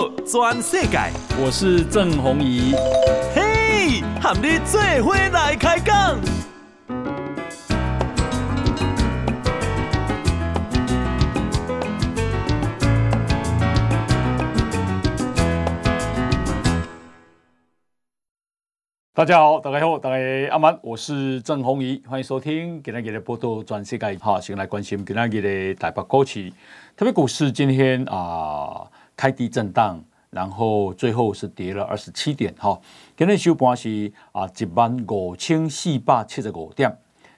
[0.00, 0.98] 道全世界，
[1.38, 2.72] 我是郑弘仪。
[3.34, 6.18] 嘿，和你做伙来开讲。
[19.12, 24.18] 大家好，大家好，大家阿曼，我是郑弘仪，欢迎收听今天的报道全世界。
[24.18, 26.50] 好，先来关心今天的台北股市，
[26.96, 32.54] 特别股市今天啊、呃、开低震荡，然后最后是跌了二十七点。
[32.58, 32.80] 哈，
[33.14, 36.90] 今天收盘是啊一万五千四百七十五点，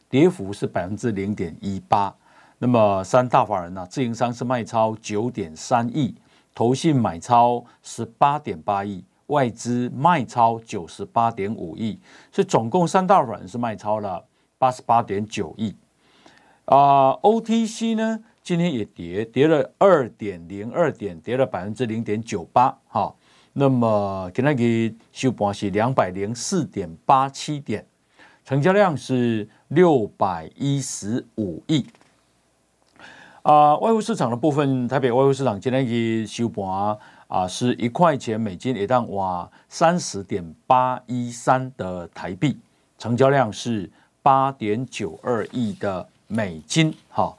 [0.09, 2.15] 跌幅是百分之零点一八。
[2.59, 6.15] 那么三大法人呢、自营商是卖超九点三亿，
[6.55, 9.05] 投信买超十八点八亿。
[9.27, 11.99] 外资卖超九十八点五亿，
[12.31, 14.25] 所以总共三大法人是卖超了
[14.57, 15.75] 八十八点九亿。
[16.67, 22.77] 啊，OTC 呢今天也跌，跌了二点零二点，跌了百分之零点九八。
[22.89, 23.15] 哈，
[23.53, 27.87] 那么今天给收盘是两百零四点八七点，
[28.45, 31.87] 成交量是六百一十五亿。
[33.43, 36.99] 啊，外汇市场的部分，台北外汇市场今天给收盘。
[37.29, 42.59] 啊，是一块钱美金一档哇，三十点八一三的台币，
[42.99, 46.95] 成交量是八点九二亿的美金。
[47.09, 47.39] 好，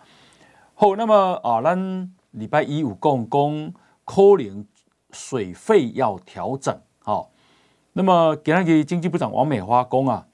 [0.76, 3.72] 好，那么啊，咱礼拜一五共工
[4.04, 4.68] 扣零
[5.12, 6.76] 水费要调整。
[7.00, 7.30] 好，
[7.94, 10.28] 那么给那个经济部长王美花讲啊，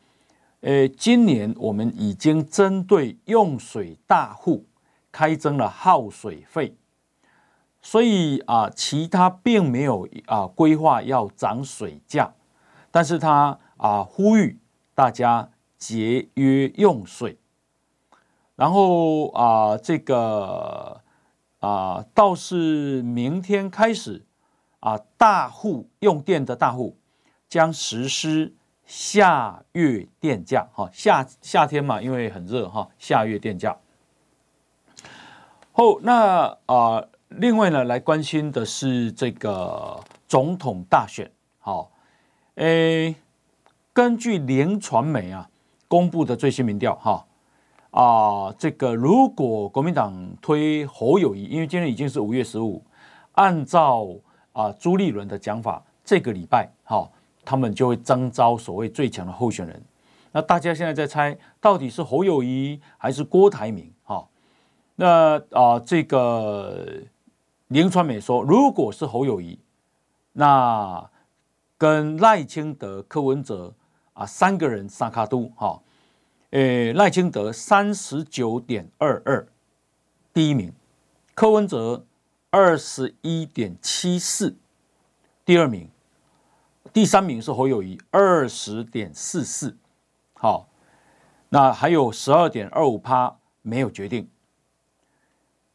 [0.62, 4.66] 诶，今年我们已经针对用水大户
[5.12, 6.78] 开征了耗水费。
[7.82, 12.34] 所以啊，其他并没有啊规划要涨水价，
[12.92, 14.58] 但是他啊呼吁
[14.96, 17.39] 大家节约用水，
[18.60, 21.00] 然后啊这个
[21.60, 24.26] 啊倒是明天开始
[24.82, 26.98] 啊大户用电的大户
[27.48, 28.54] 将实施
[28.86, 33.78] 夏月电价哈，夏夏天嘛，因为很热哈，夏月电价。
[35.72, 37.08] 后那啊。
[37.30, 41.32] 另外呢，来关心的是这个总统大选。
[41.60, 41.92] 好，
[42.56, 43.14] 诶，
[43.94, 45.48] 根据联传媒啊
[45.88, 47.28] 公布的最新民调，哈
[47.92, 52.84] 啊，这个如果国民党推侯友宜，因为今天已经是五月十五，
[53.34, 54.08] 按照
[54.54, 57.10] 啊朱立伦的讲法，这个礼拜哈，
[57.44, 59.82] 他们就会征召所谓最强的候选人。
[60.32, 63.92] 那大家现在在猜，到底是侯友宜还是郭台铭？
[64.04, 64.28] 哈，
[64.96, 66.86] 那啊这个。
[67.70, 69.60] 林传美说：“如果是侯友宜，
[70.34, 71.08] 那
[71.78, 73.72] 跟赖清德、柯文哲
[74.14, 75.80] 啊三个人三脚督哈，
[76.52, 79.48] 诶赖清德三十九点二二，
[80.34, 80.72] 第一名；
[81.36, 82.06] 柯文哲
[82.50, 84.56] 二十一点七四，
[85.46, 85.90] 第二名；
[86.92, 89.78] 第三名是侯友谊二十点四四，
[90.34, 90.68] 好，
[91.50, 94.28] 那还有十二点二五趴没有决定。”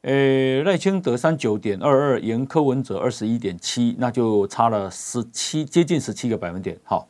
[0.03, 6.77] 诶，赖清德三九点二二，赢柯文哲二十一点七，那就差了十七，接近十七个百分点。
[6.85, 7.09] 好，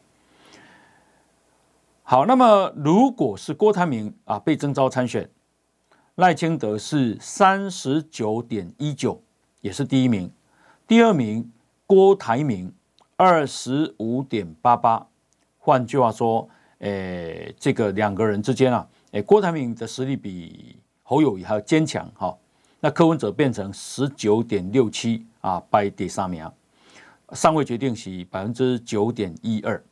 [2.07, 5.27] 好，那么如果是郭台铭啊被征召参选，
[6.17, 9.23] 赖清德是三十九点一九，
[9.63, 10.31] 也是第一名，
[10.87, 11.51] 第二名
[11.87, 12.71] 郭台铭
[13.17, 15.07] 二十五点八八。
[15.57, 16.47] 换句话说，
[16.81, 22.07] 诶，这个两个人之间啊，诶，郭台铭的实力比侯友谊还要坚强。
[22.15, 22.37] 哈。
[22.81, 26.47] 那柯文哲变成十九点六七啊，排第三名，
[27.33, 29.83] 尚未决定是百分之九点一二。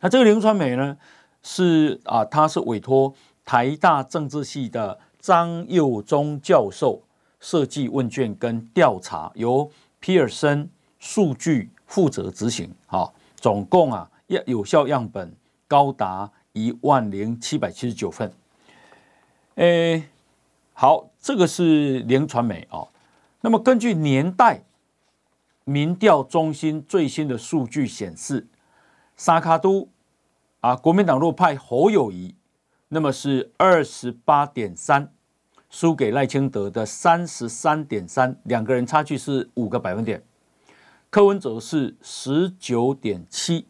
[0.00, 0.96] 那这个林传美呢，
[1.42, 3.14] 是啊，他是委托
[3.44, 7.02] 台大政治系的张佑忠教授
[7.40, 9.70] 设计问卷跟调查，由
[10.00, 12.72] 皮尔森数据负责执行。
[12.86, 15.34] 好，总共啊，有有效样本
[15.66, 18.32] 高达一万零七百七十九份。
[19.56, 20.04] 诶。
[20.80, 22.86] 好，这个是联传媒啊。
[23.40, 24.62] 那么根据年代
[25.64, 28.46] 民调中心最新的数据显示，
[29.18, 29.90] 三脚督
[30.60, 32.34] 啊，国民党若派侯友谊，
[32.88, 35.12] 那么是二十八点三，
[35.68, 40.24] 输给赖清德的三十三点三，两个人差距是五个百分点。
[41.10, 43.66] 柯文哲是十九点七。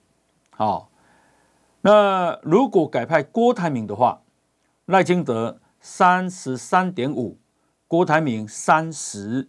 [0.50, 0.88] 好，
[1.80, 4.22] 那如果改派郭台铭的话，
[4.86, 5.58] 赖清德。
[5.80, 7.38] 三十三点五，
[7.86, 9.48] 郭台铭三十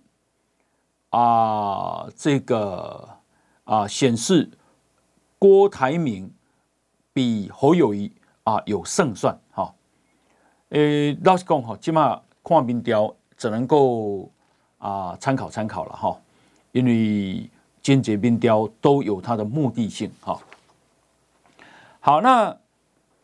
[1.09, 3.17] 啊，这个
[3.63, 4.51] 啊显示
[5.39, 6.29] 郭台铭
[7.13, 8.11] 比侯友谊
[8.43, 9.73] 啊有胜算哈。
[10.69, 14.29] 诶，老实讲哈，起码看民调只能够
[14.77, 16.19] 啊参考参考了哈，
[16.73, 17.49] 因为
[17.81, 20.11] 间接民调都有它的目的性。
[20.19, 20.39] 哈，
[22.01, 22.57] 好，那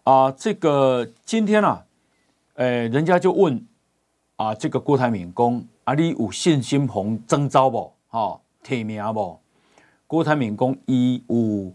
[0.04, 1.86] 啊，这个今天啊，
[2.54, 3.68] 呃，人家就问
[4.38, 7.92] 啊，这个郭台铭讲啊，你有信心红征召不？
[8.08, 9.40] 哈，提名不？
[10.08, 11.74] 郭台铭讲伊有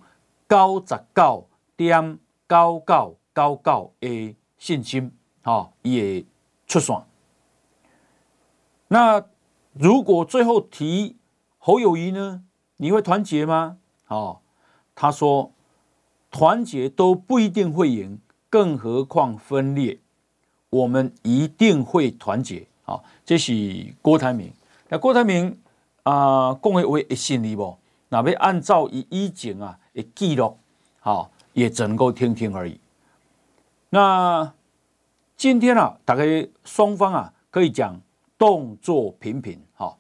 [0.50, 2.18] 九十九点
[2.48, 5.12] 九九九九的信心，
[5.44, 6.26] 哈，伊会
[6.66, 7.00] 出线。
[8.88, 9.24] 那
[9.74, 11.16] 如果最后提
[11.58, 12.42] 侯友谊呢？
[12.78, 13.78] 你会团结吗？
[14.08, 14.40] 哦，
[14.96, 15.52] 他说
[16.32, 18.18] 团结都不一定会赢，
[18.48, 20.00] 更何况分裂。
[20.70, 22.66] 我们一定会团结。
[22.82, 24.52] 好，这是郭台铭。
[24.88, 25.56] 那郭台铭
[26.02, 27.78] 啊，讲的话会信你不？
[28.08, 30.56] 那要按照以以前啊的记录，
[31.00, 32.80] 好，也只能够听听而已。
[33.90, 34.52] 那
[35.36, 38.00] 今天啊，大概双方啊，可以讲。
[38.38, 39.98] 动作频频，好。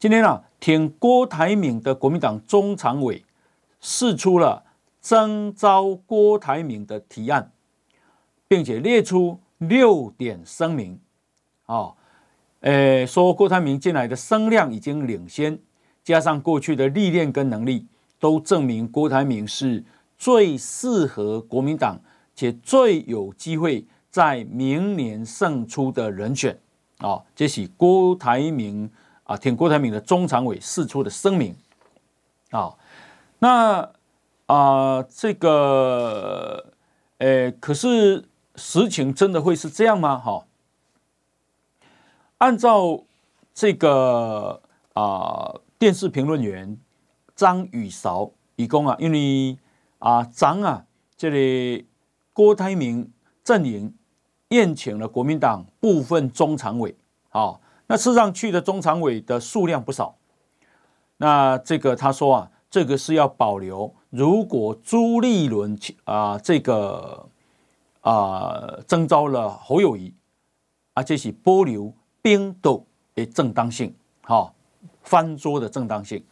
[0.00, 3.24] 今天啊，挺郭台铭的国民党中常委
[3.80, 4.64] 释出了
[5.00, 7.52] 征召郭台铭的提案，
[8.48, 10.98] 并且列出六点声明，
[11.66, 11.94] 啊，
[12.62, 15.60] 诶，说郭台铭进来的声量已经领先，
[16.02, 17.86] 加上过去的历练跟能力，
[18.18, 19.84] 都证明郭台铭是
[20.16, 22.00] 最适合国民党
[22.34, 23.86] 且最有机会。
[24.08, 26.58] 在明年胜出的人选
[27.00, 28.90] 啊，这是郭台铭
[29.24, 31.54] 啊，挺郭台铭的中常委释出的声明
[32.48, 32.72] 啊。
[33.40, 33.92] 那
[34.46, 36.72] 啊，这个，
[37.18, 38.24] 诶，可是
[38.54, 40.16] 实情真的会是这样吗？
[40.16, 40.46] 哈，
[42.38, 43.04] 按照
[43.52, 44.62] 这个
[44.94, 46.78] 啊，电视评论员
[47.36, 49.56] 张宇韶以供啊，因为
[50.00, 50.84] 啊，张啊，
[51.16, 51.86] 这里
[52.32, 53.12] 郭台铭
[53.44, 53.94] 阵营。
[54.50, 56.94] 宴请了国民党部分中常委，
[57.30, 60.14] 好，那事实上去的中常委的数量不少。
[61.16, 67.28] 那这个他说啊，这个是要保留，如果朱立伦啊这个
[68.02, 70.14] 啊征召了侯友谊，
[70.94, 71.92] 啊这是保留
[72.22, 72.86] 冰斗
[73.16, 73.92] 的正当性，
[74.22, 74.54] 好，
[75.02, 76.24] 翻桌的正当性。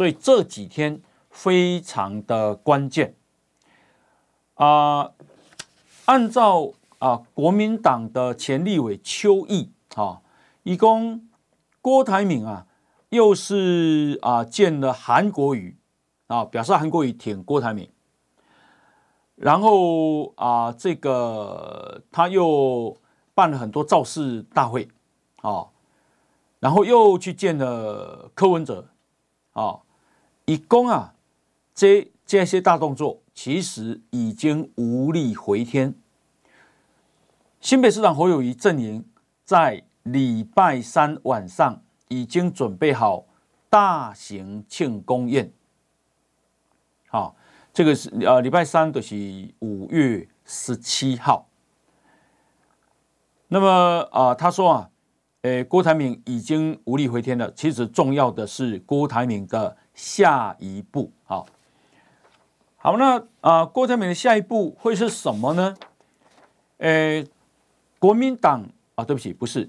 [0.00, 3.16] 所以这几天非常的关键
[4.54, 5.12] 啊，
[6.06, 6.72] 按照。
[7.00, 10.20] 啊，国民党的前立委邱毅，啊，
[10.64, 11.26] 一共
[11.80, 12.66] 郭台铭啊，
[13.08, 15.78] 又是啊见了韩国瑜，
[16.26, 17.88] 啊，表示韩国瑜挺郭台铭，
[19.34, 22.94] 然后啊，这个他又
[23.34, 24.86] 办了很多造势大会，
[25.40, 25.68] 啊，
[26.58, 28.88] 然后又去见了柯文哲，
[29.52, 29.78] 啊，
[30.50, 31.14] 一共啊，
[31.72, 35.94] 这这些大动作其实已经无力回天。
[37.60, 39.04] 新北市长侯友宜阵营
[39.44, 43.26] 在礼拜三晚上已经准备好
[43.68, 45.52] 大型庆功宴。
[47.06, 47.36] 好，
[47.72, 51.46] 这个是呃礼拜三的是五月十七号。
[53.46, 54.90] 那么啊、他说啊，
[55.42, 57.52] 诶，郭台铭已经无力回天了。
[57.52, 61.12] 其实重要的是郭台铭的下一步。
[61.24, 61.46] 好，
[62.78, 65.76] 好，那啊、郭台铭的下一步会是什么呢？
[66.78, 67.26] 诶。
[67.98, 68.64] 国民党
[68.94, 69.68] 啊，对不起，不是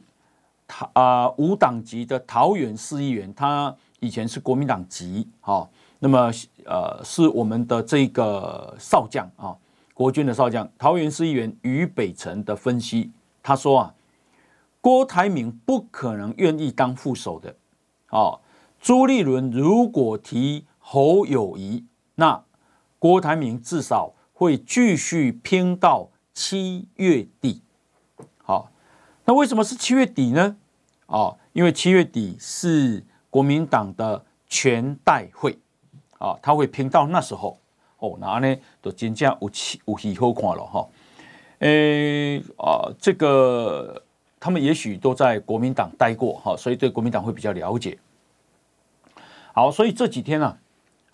[0.66, 5.70] 他啊，无党籍的桃园市议员，他以前是国民党籍，哈，
[6.00, 6.32] 那么
[6.64, 9.54] 呃，是我们的这个少将啊，
[9.94, 13.12] 国军的少将，桃园市议员于北辰的分析，
[13.44, 13.94] 他说啊，
[14.80, 17.54] 郭台铭不可能愿意当副手的，
[18.08, 18.40] 啊，
[18.82, 21.86] 朱立伦如果提侯友宜，
[22.16, 22.44] 那
[22.98, 27.62] 郭台铭至少会继续拼到七月底。
[28.42, 28.72] 好
[29.24, 30.58] 那为什么是七月底呢？
[31.06, 35.56] 哦，因为七月底是国民党的全代会，
[36.18, 37.60] 啊，他会拼到那时候
[38.00, 40.90] 哦，然后呢，都真正有气有戏好看了哈。
[41.60, 44.02] 诶啊，这个
[44.40, 47.96] 他们也许都在国民党待过哈，所以对国民党会比较了解。
[49.54, 50.58] 好，所以这几天呢，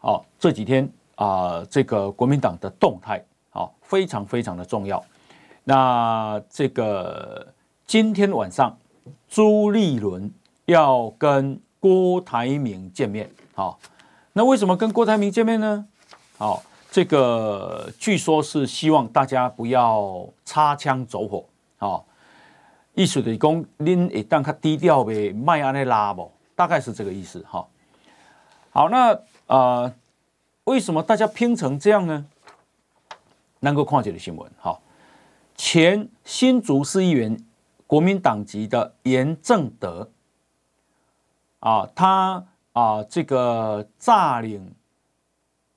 [0.02, 5.04] 哦，这几天啊，这个国民党的动态啊，非常非常的重要。
[5.64, 7.48] 那这个。
[7.88, 8.78] 今天晚上，
[9.30, 10.30] 朱立伦
[10.66, 13.32] 要跟郭台铭见面。
[13.56, 13.80] 好，
[14.34, 15.86] 那为什么跟郭台铭见面呢？
[16.38, 21.46] 好，这个据说是希望大家不要擦枪走火。
[21.78, 22.06] 好，
[22.94, 27.42] 意思就是讲，您一旦他低调呗，卖安尼拉不，大概是这个意思。
[27.50, 27.66] 哈，
[28.78, 29.92] 好，那啊、
[30.66, 32.28] 为什么大家拼成这样呢？
[33.62, 34.52] 能够看这个新闻。
[34.60, 34.84] 好，
[35.56, 37.44] 前新竹市议员。
[37.88, 40.10] 国民党籍的严正德
[41.62, 44.76] 啊，他啊这个诈领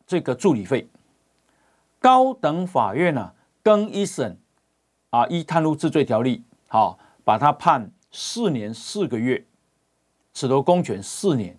[0.04, 0.88] 这个助理费，
[2.00, 4.36] 高等法院呢、啊、更一审
[5.10, 9.46] 啊依贪污治罪条例，好、把他判四年四个月，
[10.34, 11.56] 褫夺公权四年。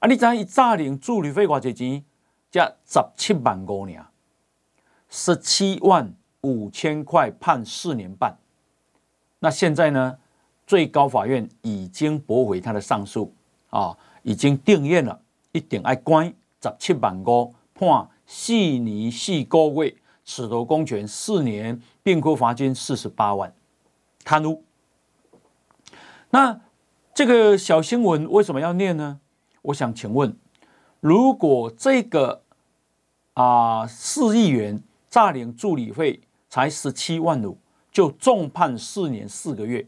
[0.00, 2.04] 啊，你知伊诈领助理费偌济钱？
[2.50, 4.04] 加十七万五年，
[5.08, 8.36] 十七万五千块判四年半。
[9.38, 10.18] 那现在呢？
[10.66, 13.34] 最高法院已经驳回他的上诉
[13.70, 23.52] 啊，已经定谳了，一定要关十七万五，判四年四个月，褫夺公权四年，并科罚金四十八万，
[24.24, 24.62] 贪污。
[26.30, 26.60] 那
[27.12, 29.18] 这个小新闻为什么要念呢？
[29.62, 30.36] 我想请问，
[31.00, 32.42] 如果这个
[33.34, 37.58] 啊四亿元诈领助理费才十七万五，
[37.92, 39.86] 就重判四年四个月？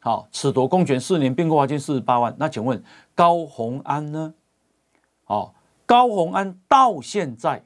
[0.00, 2.34] 好，褫夺公权四年，并科罚金四十八万。
[2.38, 2.82] 那请问
[3.14, 4.32] 高虹安呢？
[5.24, 7.64] 好，高虹安到现在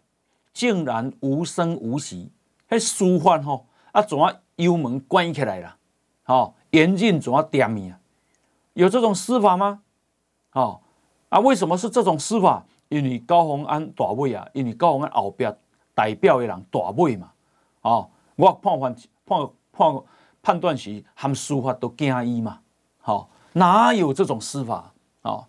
[0.52, 2.30] 竟然无声无息，
[2.66, 5.76] 还舒缓吼啊，怎啊幽门关起来了？
[6.24, 8.00] 好，严禁怎啊点名啊？
[8.72, 9.82] 有这种司法吗？
[10.50, 10.82] 好
[11.34, 12.64] 啊，为什么是这种司法？
[12.88, 15.56] 因为高虹安大尾啊，因为高虹安后边
[15.94, 17.32] 代表的人大尾嘛。
[17.82, 20.02] 哦，我判判判判。
[20.44, 22.60] 判断时含司法都惊伊嘛，
[23.00, 25.40] 好，哪有这种司法啊？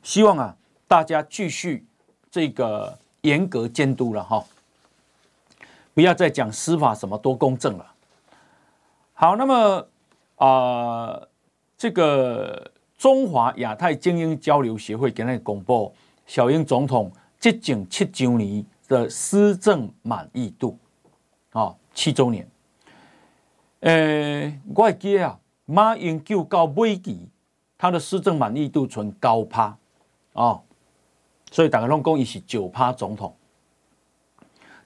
[0.00, 1.84] 希望啊，大家继续
[2.30, 4.44] 这个严格监督了哈，
[5.92, 7.94] 不要再讲司法什么多公正了。
[9.14, 9.88] 好，那么
[10.36, 11.20] 啊、
[11.76, 12.70] 这个
[13.04, 15.94] 中华亚太精英交流协会给那个公布
[16.24, 20.78] 小英总统接近七周年的施政满意度
[21.50, 22.48] 啊，七周年。
[23.80, 27.28] 呃、我会记得啊，马英九到尾期，
[27.76, 29.76] 他的施政满意度存高趴
[30.32, 30.62] 啊，
[31.50, 33.36] 所以大家拢讲伊是九趴总统。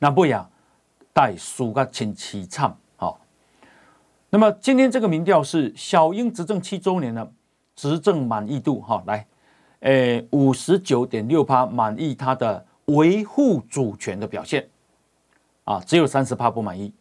[0.01, 0.51] 那不呀，
[1.13, 2.77] 带输个真凄惨。
[2.97, 3.21] 好，
[4.31, 7.33] 那么今天这个民调是小英执政七周年的
[7.79, 9.25] 执政满意度哈，来，
[9.79, 14.69] 呃，五十九点六趴满意他的维护主权的表现，
[15.63, 16.93] 啊，只有三十趴不满意。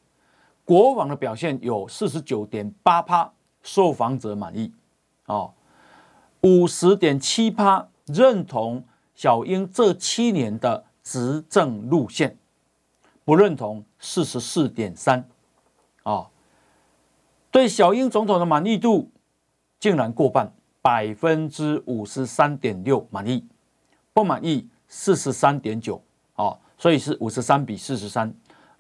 [0.64, 4.72] 国网的表现有四十九点八趴受访者满意，
[5.26, 5.52] 哦，
[6.42, 12.38] 五十点七趴认同小英这七年的执政路线，
[13.26, 15.28] 不认同四十四点三，
[16.04, 16.28] 啊，
[17.50, 19.10] 对小英总统的满意度
[19.80, 20.54] 竟然过半，
[20.88, 23.46] 百分之五十三点六满意，
[24.14, 26.02] 不满意四十三点九，
[26.36, 28.34] 哦，所以是五十三比四十三。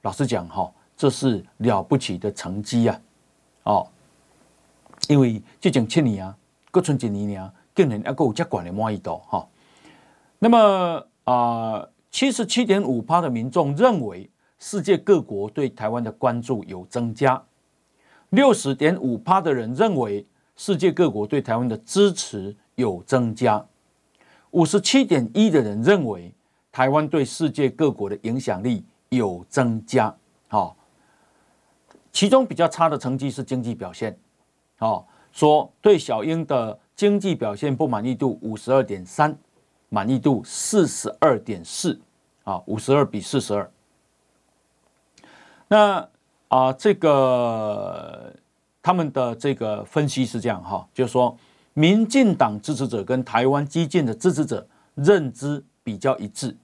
[0.04, 0.72] 老实讲，哈。
[0.96, 3.02] 这是了不起的成绩呀，
[3.64, 3.86] 哦，
[5.10, 6.36] 因为这种七年啊，
[6.72, 9.46] 过剩几年啊，竟然还够这管的满意度哈。
[10.40, 17.44] 那么啊，七十七点五趴的民众认为世界各国对台湾的关注有增加，
[18.30, 20.26] 六十点五趴的人认为
[20.58, 23.66] 世界各国对台湾的支持有增加，
[24.52, 26.34] 五十七点一的人认为
[26.72, 30.14] 台湾对世界各国的影响力有增加，
[30.50, 30.76] 好。
[32.12, 34.18] 其中比较差的成绩是经济表现，
[34.80, 39.38] 哦，说对小英的经济表现不满意度五十二点三，
[39.90, 42.00] 满意度四十二点四，
[42.44, 43.72] 啊，五十二比四十二。
[45.68, 46.10] 那
[46.48, 48.34] 啊，这个
[48.88, 51.38] 他们的这个分析是这样哈，就是说，
[51.74, 54.66] 民进党支持者跟台湾基进的支持者
[54.96, 56.56] 认知比较一致，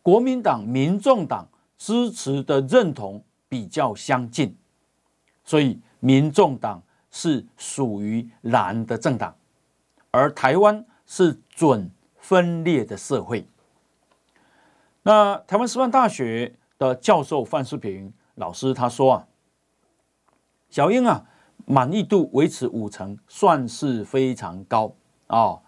[0.00, 3.22] 国民党、民众党支持的认同。
[3.50, 4.54] 比较相近，
[5.42, 9.34] 所以民众党是属于蓝的政党，
[10.10, 13.48] 而台湾是准分裂的社会。
[15.02, 19.26] 那台湾师范大学的教授范世平老师他说啊，
[20.70, 21.24] 小英啊
[21.66, 24.94] 满意度维持五成，算是非常高
[25.26, 25.60] 啊、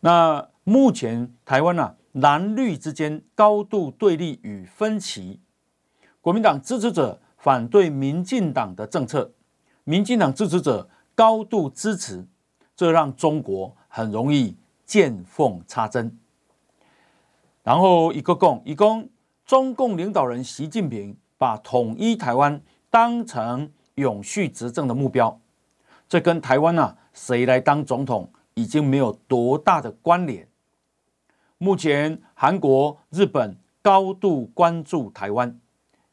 [0.00, 5.40] 那目前台湾啊蓝绿之间高度对立与分歧。
[6.20, 9.32] 国民党支持者反对民进党的政策，
[9.84, 12.26] 民进党支持者高度支持，
[12.74, 16.18] 这让中国很容易见缝插针。
[17.62, 19.08] 然后一个共一共，
[19.44, 22.60] 中共领导人习近平把统一台湾
[22.90, 25.38] 当成永续执政的目标，
[26.08, 30.48] 这跟台湾啊谁来当总统已经没有多大的关联。
[31.58, 35.58] 目前韩国、日本高度关注台湾。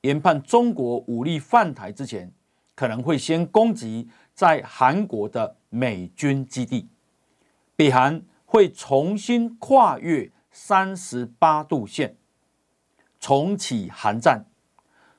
[0.01, 2.29] 研判中国武力犯台之前，
[2.75, 6.89] 可能会先攻击在韩国的美军基地。
[7.75, 12.17] 北韩会重新跨越三十八度线，
[13.19, 14.45] 重启韩战。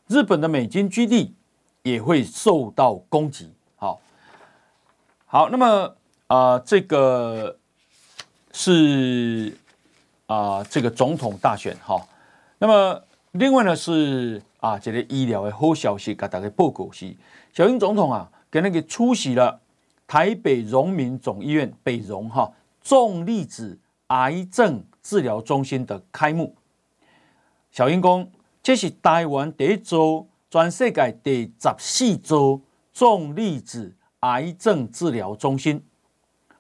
[0.07, 1.35] 日本的美军基地
[1.85, 3.53] 也会受到攻击。
[3.77, 4.01] 好，
[5.27, 5.67] 好，那么
[6.27, 7.59] 啊、呃，这个
[8.53, 9.57] 是
[10.27, 12.05] 啊、呃，这个总统大选哈。
[12.59, 17.15] 那么另外呢是啊，这个医疗的好消息，给大家报告是，
[17.53, 19.61] 小英总统啊，跟那个出席了
[20.07, 22.51] 台北荣民总医院北荣哈
[22.83, 26.57] 重粒子癌症治疗中心的开幕。
[27.71, 28.31] 小英公。
[28.63, 32.61] 这是台湾第一周，全世界第十四座
[32.93, 35.85] 重粒子癌症治疗中心，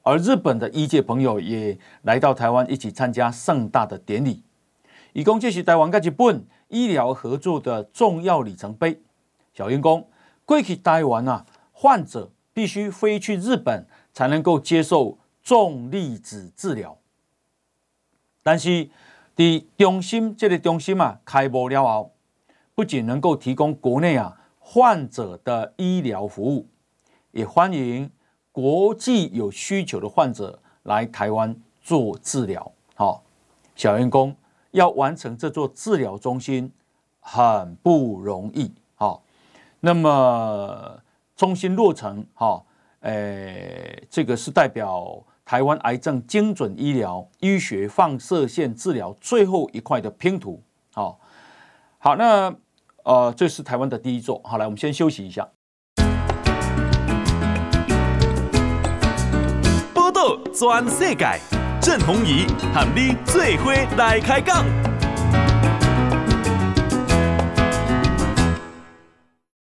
[0.02, 4.42] 而日本的医界朋友也来到台湾一起参加盛大的典礼。
[5.12, 9.00] 以共这是台湾跟日本医疗合作的重要里程碑。
[9.52, 10.08] 小英公，
[10.44, 16.98] 过去台湾啊，患者必须飞去日本才能够接受重粒子治疗，
[18.42, 18.90] 但是。
[19.36, 22.13] 在中心这个中心啊，开幕了后，
[22.74, 26.66] 不仅能够提供国内啊患者的医疗服务，
[27.30, 28.10] 也欢迎
[28.50, 32.72] 国际有需求的患者来台湾做治疗。
[32.94, 33.22] 好，
[33.76, 34.34] 小员工
[34.72, 36.72] 要完成这座治疗中心
[37.20, 38.72] 很不容易。
[38.96, 39.22] 好，
[39.80, 41.00] 那么
[41.36, 42.66] 中心落成，好，
[43.00, 45.22] 诶，这个是代表。
[45.46, 50.58] 台湾癌症精准医疗、医学放射线治疗最后一块的拼图，
[50.94, 51.20] 好，
[51.98, 52.50] 好，那
[53.04, 54.40] 呃，这是台湾的第一座。
[54.42, 55.46] 好，来，我们先休息一下。
[59.92, 61.38] 报道全世界，
[61.82, 64.64] 郑弘仪喊你最伙来开讲。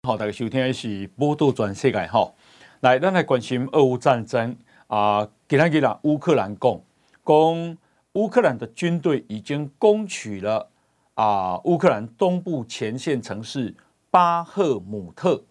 [0.04, 2.08] 好，大家收听的是报道全世界。
[2.08, 2.32] 哈，
[2.80, 4.56] 来，咱来关心俄乌战争。
[4.88, 6.82] 啊，给他给了乌克兰攻
[7.22, 7.77] 攻，
[8.13, 10.70] 乌克兰的军队已经攻取了
[11.16, 13.75] 啊，乌克兰东部前线城市
[14.10, 15.44] 巴赫姆特，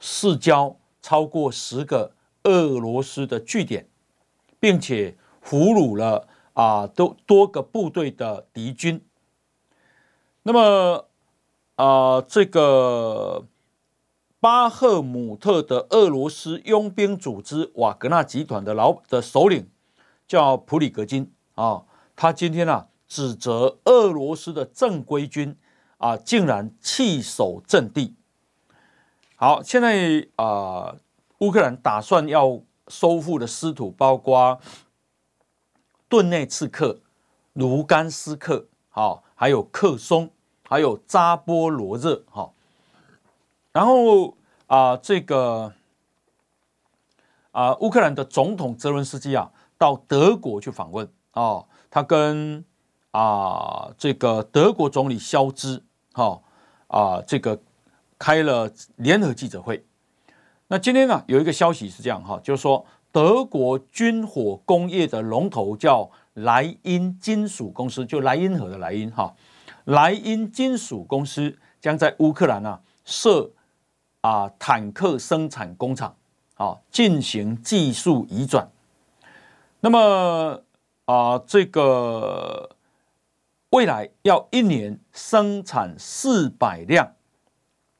[0.00, 2.12] 市郊超过十个
[2.44, 3.88] 俄罗斯的据点，
[4.58, 9.04] 并且俘虏了啊多多个部队的敌军。
[10.44, 11.08] 那么
[11.74, 13.46] 啊，这个。
[14.40, 19.68] 巴赫姆特的俄罗斯佣兵组织瓦格纳集团的老的首领
[20.28, 21.82] 叫普里格金啊，
[22.14, 25.56] 他今天啊指责俄罗斯的正规军
[25.96, 28.14] 啊竟然弃守阵地。
[29.36, 30.96] 好，现在啊，
[31.38, 34.60] 乌克兰打算要收复的失土包括
[36.08, 37.00] 顿内茨克、
[37.52, 40.30] 卢甘斯克，好，还有克松，
[40.68, 42.54] 还有扎波罗热，好。
[43.72, 45.72] 然后啊，这个
[47.52, 52.64] 啊，乌克兰的总统泽伦斯基啊，到德国去访问啊，他跟
[53.10, 56.40] 啊这个德国总理肖兹哈
[56.86, 57.60] 啊这个
[58.18, 59.84] 开了联合记者会。
[60.68, 69.34] 那今天呢，有一个消息是这样哈，就是说德国军火工业的龙头叫莱茵金属公司，就莱茵河的莱茵哈，
[69.84, 73.50] 莱茵金属公司将在乌克兰啊设。
[74.20, 76.16] 啊，坦克生产工厂
[76.56, 78.68] 啊，进行技术移转。
[79.78, 80.60] 那么
[81.04, 82.68] 啊，这个
[83.70, 87.14] 未来要一年生产四百辆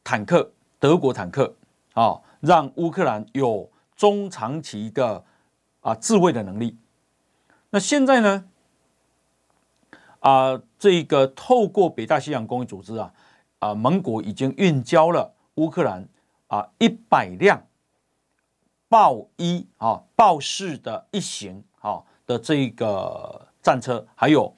[0.02, 1.54] 坦克，德国坦克
[1.92, 5.24] 啊，让乌克兰有中长期的
[5.80, 6.78] 啊自卫的能力。
[7.70, 8.44] 那现在呢？
[10.20, 13.12] 啊，这个透过北大西洋公约组织啊，
[13.58, 15.34] 啊，盟国已经运交了。
[15.56, 16.08] 乌克兰
[16.46, 17.66] 啊，一百辆
[18.88, 24.54] 豹一啊，豹式的一型啊的这个战车，还有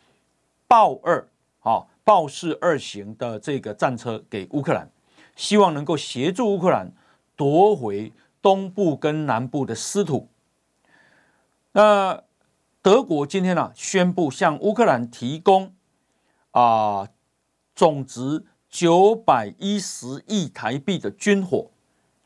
[0.70, 1.28] 豹二
[1.64, 4.88] 啊，豹式二型的这个战车给乌克兰，
[5.34, 6.92] 希望能够协助乌克兰
[7.34, 10.28] 夺回东部跟南部的失土。
[11.72, 12.22] 那
[12.80, 15.74] 德国今天呢、啊，宣布向乌克兰提供
[16.52, 17.08] 啊
[17.74, 18.46] 总值。
[18.72, 21.72] 九百一十亿台币的军火，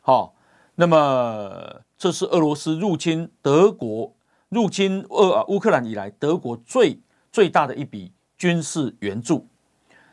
[0.02, 0.34] 好，
[0.74, 4.14] 那么这是俄罗斯入侵德国、
[4.50, 7.00] 入侵俄乌克兰以来，德国最
[7.32, 9.46] 最大的一笔军事援助。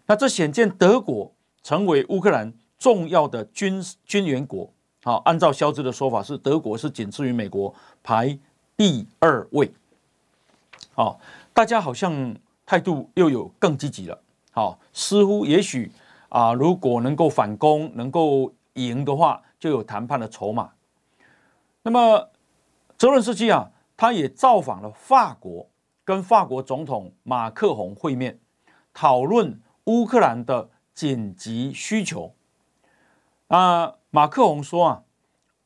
[0.05, 1.31] 那这显见德国
[1.63, 4.71] 成为乌克兰重要的军军援国。
[5.03, 8.37] 好，按照肖兹的说法，是德国是仅次于美国排
[8.77, 9.71] 第二位。
[10.93, 11.19] 好，
[11.53, 14.19] 大家好像态度又有更积极了。
[14.51, 15.91] 好，似乎也许。
[16.29, 20.71] 啊，如果能够反攻，能够赢的话，就有谈判的筹码。
[21.81, 22.29] 那么
[22.97, 25.67] 泽伦斯基啊，他也造访了法国
[26.03, 28.39] 跟法国总统马克宏会面，
[28.93, 32.33] 讨论乌克兰的紧急需求。
[33.47, 35.03] 啊，马克宏说啊，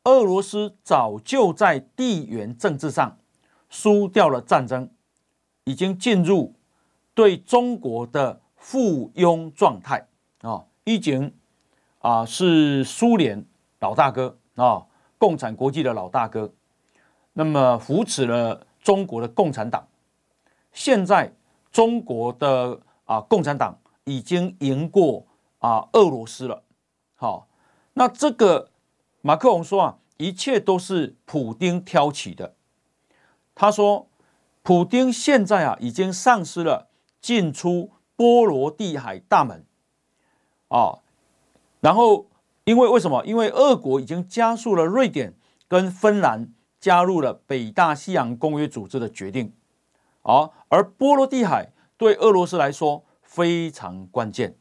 [0.03, 3.17] 俄罗斯早就在地缘政治上
[3.69, 4.89] 输掉了战争，
[5.63, 6.53] 已经进入
[7.13, 10.07] 对中国的附庸状态
[10.41, 11.33] 啊，已经
[11.99, 13.45] 啊是苏联
[13.79, 14.85] 老大哥啊，
[15.17, 16.53] 共产国际的老大哥，
[17.33, 19.87] 那么扶持了中国的共产党。
[20.75, 21.33] 现在
[21.71, 25.25] 中国的啊共产党已经赢过
[25.57, 26.61] 啊俄罗斯了，
[27.15, 27.47] 好。
[27.93, 28.69] 那这个
[29.21, 32.55] 马克龙说啊，一切都是普丁挑起的。
[33.55, 34.09] 他说，
[34.63, 36.89] 普丁现在啊已经丧失了
[37.21, 39.65] 进出波罗的海大门
[40.67, 40.99] 啊。
[41.79, 42.27] 然后，
[42.65, 43.25] 因为为什么？
[43.25, 45.33] 因为俄国已经加速了瑞典
[45.69, 49.53] 跟芬兰加入了北大西洋公约组织的决定
[50.25, 50.51] 啊。
[50.67, 54.57] 而波罗的海对俄罗斯来说非常关键。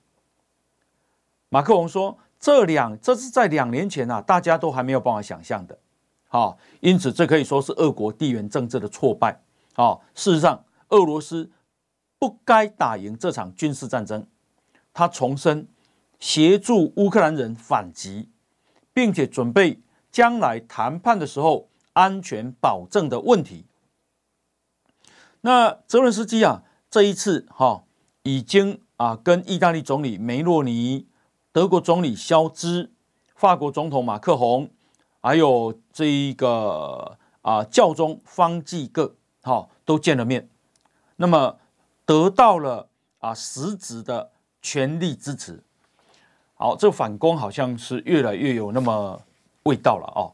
[1.49, 2.17] 马克龙说。
[2.37, 5.79] 这两，这是在两年前啊，大家都还没有办法想象的，
[6.29, 9.41] 好，因此这可以说是俄国地缘政治的挫败，
[9.77, 11.51] 啊，事实上，俄罗斯
[12.19, 14.27] 不该打赢这场军事战争，
[14.93, 15.67] 他重申
[16.19, 18.29] 协助乌克兰人反击，
[18.93, 19.81] 并且准备
[20.13, 23.65] 将来谈判的时候安全保证的问题。
[25.47, 27.85] 那泽伦斯基啊，这一次哈
[28.23, 31.07] 已经啊跟意大利总理梅洛尼。
[31.53, 32.91] 德国总理肖兹、
[33.37, 34.71] 法国总统马克宏，
[35.21, 40.49] 还有这一个啊教宗方济各，哈都见了面，
[41.17, 41.59] 那么
[42.07, 44.31] 得到了啊实质的
[44.63, 45.63] 全力支持。
[46.55, 49.21] 好，这反攻好像是越来越有那么
[49.65, 50.33] 味道了哦。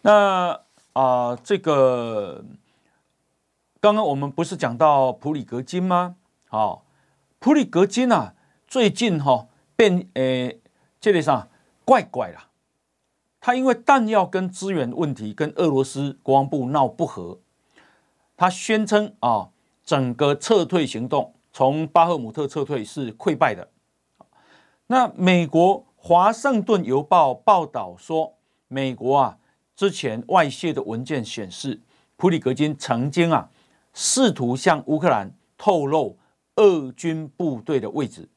[0.00, 0.58] 那
[0.94, 2.42] 啊，这个
[3.80, 6.16] 刚刚我们不是讲到普里格金吗？
[6.48, 6.84] 好，
[7.38, 8.34] 普里格金啊，
[8.66, 9.46] 最近哈。
[9.76, 10.60] 变诶，
[11.00, 11.48] 这里上
[11.84, 12.48] 怪怪了。
[13.40, 17.38] 他因为弹药跟资源问题，跟俄罗斯国防部闹不和。
[18.36, 19.50] 他宣称啊，
[19.84, 23.70] 整个撤退行动从巴赫姆特撤退是溃败的。
[24.88, 28.34] 那美国华盛顿邮报报道说，
[28.66, 29.38] 美国啊
[29.76, 31.80] 之前外泄的文件显示，
[32.16, 33.48] 普里格金曾经啊
[34.00, 36.16] 试图向乌克兰透露
[36.54, 38.28] 俄军部队的位置，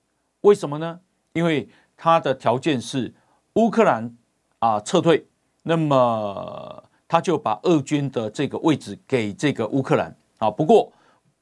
[0.42, 1.00] 为什么呢？
[1.34, 3.14] 因为他的条件是
[3.54, 4.18] 乌克兰
[4.58, 5.28] 啊撤退，
[5.62, 10.50] 那么他就把俄军的这个位置给这个乌克兰啊。
[10.50, 10.92] 不过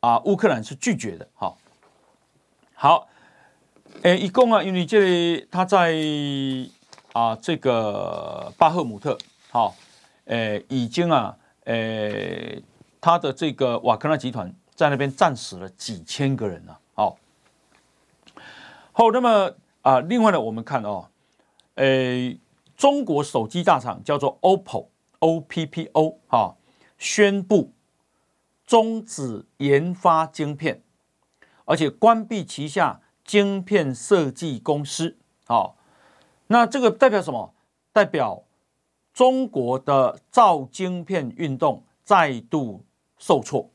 [0.02, 1.26] 啊，乌克兰是拒绝的。
[1.34, 1.58] 好，
[2.74, 3.08] 好，
[4.02, 5.96] 诶，一共啊，因为这里他在
[7.14, 9.18] 啊这个巴赫姆特，
[9.50, 9.74] 好，
[10.26, 12.62] 诶，已经啊，诶，
[13.02, 16.80] 他的这个瓦格纳集团在那边战死了几千个人了。
[16.94, 17.18] 好，
[18.92, 19.56] 好，那么。
[19.82, 21.08] 啊，另外呢，我们看哦，
[21.76, 22.38] 诶，
[22.76, 26.58] 中国手机大厂叫做 OPPO，O P P O 哈，
[26.98, 27.72] 宣布
[28.68, 30.84] 终止研发晶片，
[31.64, 35.18] 而且关闭旗下晶片设计公司。
[35.46, 35.78] 好，
[36.48, 37.54] 那这个代表什么？
[37.94, 38.44] 代表
[39.14, 42.84] 中国的造晶片运动再度
[43.20, 43.70] 受挫。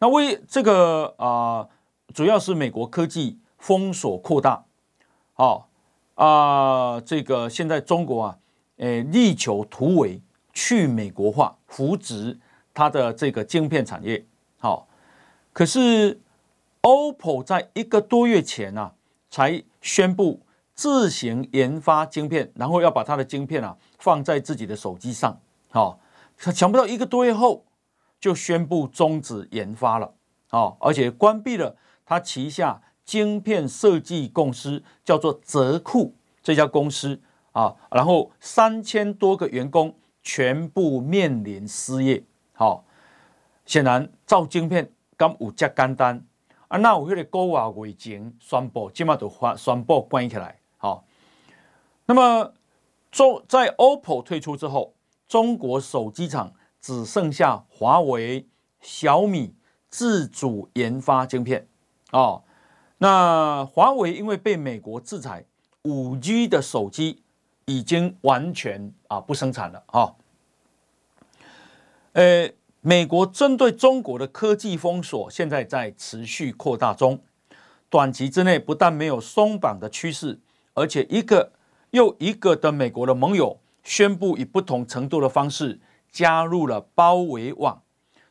[0.00, 1.66] 那为这个啊、
[2.12, 4.66] 主要是美国科技封锁扩大。
[5.32, 5.68] 好
[6.14, 8.38] 啊，这个现在中国啊，
[8.76, 10.20] 诶，力求突围
[10.52, 12.38] 去美国化，扶植
[12.74, 14.26] 它的这个晶片产业。
[14.58, 14.88] 好，
[15.52, 16.20] 可是
[16.82, 18.94] OPPO 在一个多月前啊，
[19.30, 20.40] 才宣布
[20.74, 25.40] 自行研发晶片，然后要把它的晶片啊放在自己的手机上。
[25.70, 26.00] 好，
[26.36, 27.64] 想不到一个多月后
[28.20, 30.14] 就宣布终止研发了。
[30.48, 32.82] 好，而且关闭了它旗下。
[33.08, 42.22] 晶片设计公司叫做泽库这家公司啊，然后三千多个员工全部面临失业。
[42.52, 42.84] 好，
[43.64, 46.22] 显然造晶片咁有这简单
[46.68, 50.60] 啊，那有迄个高压尾井宣布，今嘛都发宣布关起来。
[50.76, 51.06] 好，
[52.04, 52.52] 那么
[53.10, 54.92] 中在 OPPO 退出之后，
[55.26, 58.46] 中国手机厂只剩下华为、
[58.80, 59.54] 小米
[59.88, 61.66] 自主研发晶片
[62.12, 62.42] 哦。
[62.98, 65.44] 那华为因为被美国制裁，
[65.82, 67.22] 五 G 的手机
[67.66, 70.16] 已经完全啊不生产了哈。
[72.12, 77.20] 呃，美国针对中国的科技封锁现在在持续扩大中，
[77.88, 80.40] 短期之内不但没有松绑的趋势，
[80.74, 81.52] 而且一个
[81.90, 85.78] 又一个的美国的盟友宣布以不同程度的方式
[86.10, 87.82] 加入了包围网，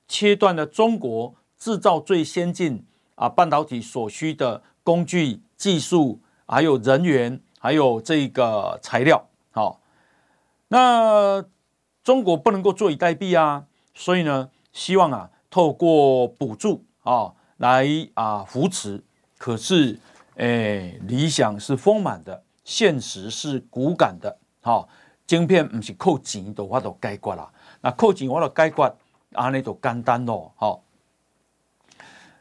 [0.08, 2.86] 切断了中国制造最先进
[3.16, 9.28] 啊半导体所需的工具、技术，还有人员，还有这个材料。
[9.52, 9.82] 好，
[10.70, 11.44] 那
[12.04, 19.04] 中国不能够坐以待毙啊，所以呢，希望啊透过补助啊来啊扶持。
[19.38, 20.00] 可是，
[20.38, 24.38] 哎，理想是丰满的，现实是骨感的。
[24.62, 24.90] 好，
[25.26, 27.52] 晶片不是扣钱的话都解决啦。
[27.82, 28.96] 那扣紧我的解决，
[29.34, 30.52] 安尼就简单咯。
[30.56, 30.82] 好，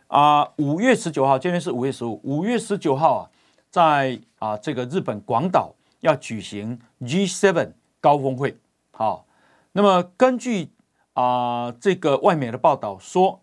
[0.09, 3.23] 啊，五月十九号，今天是五月十五，五月十九号啊，
[3.71, 8.57] 在啊这个日本广岛要举行 G7 高峰会。
[8.93, 9.27] 好，
[9.73, 10.71] 那么根据
[11.15, 13.41] 啊这个外媒的报道说，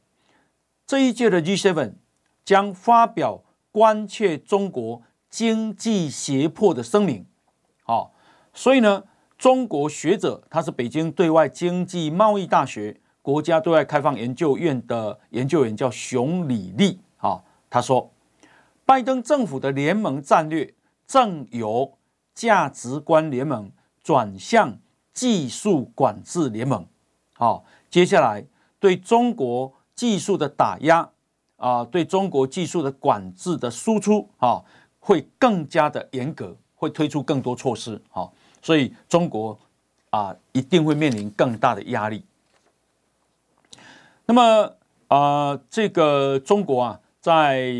[0.86, 1.94] 这一届的 G7。
[2.46, 7.26] 将发表关切中国经济胁迫的声明，
[7.84, 8.12] 好，
[8.54, 9.06] 所以呢，
[9.44, 18.10] 中国学者他是北京对外经济贸易大学国家对外开放研究院的研究员，叫熊李立，好，他说，
[18.86, 20.74] 拜登政府的联盟战略
[21.06, 21.98] 正由
[22.34, 23.70] 价值观联盟
[24.02, 24.78] 转向
[25.12, 26.88] 技术管制联盟，
[27.34, 28.46] 好，接下来
[28.80, 31.10] 对中国技术的打压。
[31.58, 34.64] 啊，对中国技术的管制的输出啊，
[35.00, 38.30] 会更加的严格，会推出更多措施啊，
[38.64, 39.56] 所以中国
[40.10, 42.26] 啊一定会面临更大的压力。
[44.26, 44.74] 那么
[45.08, 47.72] 啊，这个中国啊，在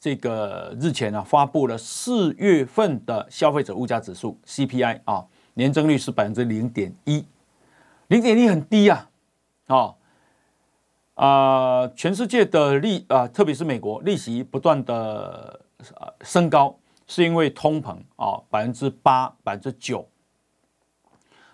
[0.00, 7.22] 这个日前啊，发布了四月份的消费者物价指数 CPI 啊，年增率是百分之零点一，
[8.06, 9.10] 零点一很低啊，
[9.66, 9.94] 啊。
[11.16, 15.58] 啊、全世界的利啊、特别是美国利息不断的
[16.20, 20.08] 升高，是因为通膨啊，百分之八、百分之九。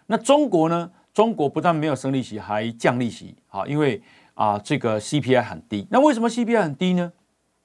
[0.07, 0.91] 那中国呢？
[1.15, 5.87] 中国不但没有升利息，还降利息啊，因为啊，这个 CPI 很低。
[5.91, 7.13] 那为什么 CPI 很低呢？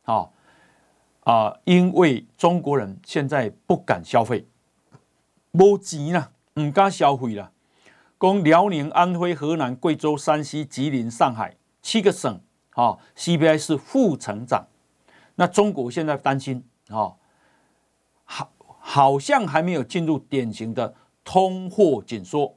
[0.04, 0.30] 啊
[1.24, 4.46] 啊，因为中国人现在不敢消费，
[5.52, 7.52] 没钱了，唔敢消费了。
[8.20, 11.56] 讲辽宁、安徽、河南、贵州、山西、吉林、上海。
[11.82, 14.68] 七个省啊，CPI 是负成长，
[15.36, 17.14] 那中国现在担心啊，
[18.90, 20.96] 好像还没有进入典型的
[21.26, 22.56] 通货紧缩，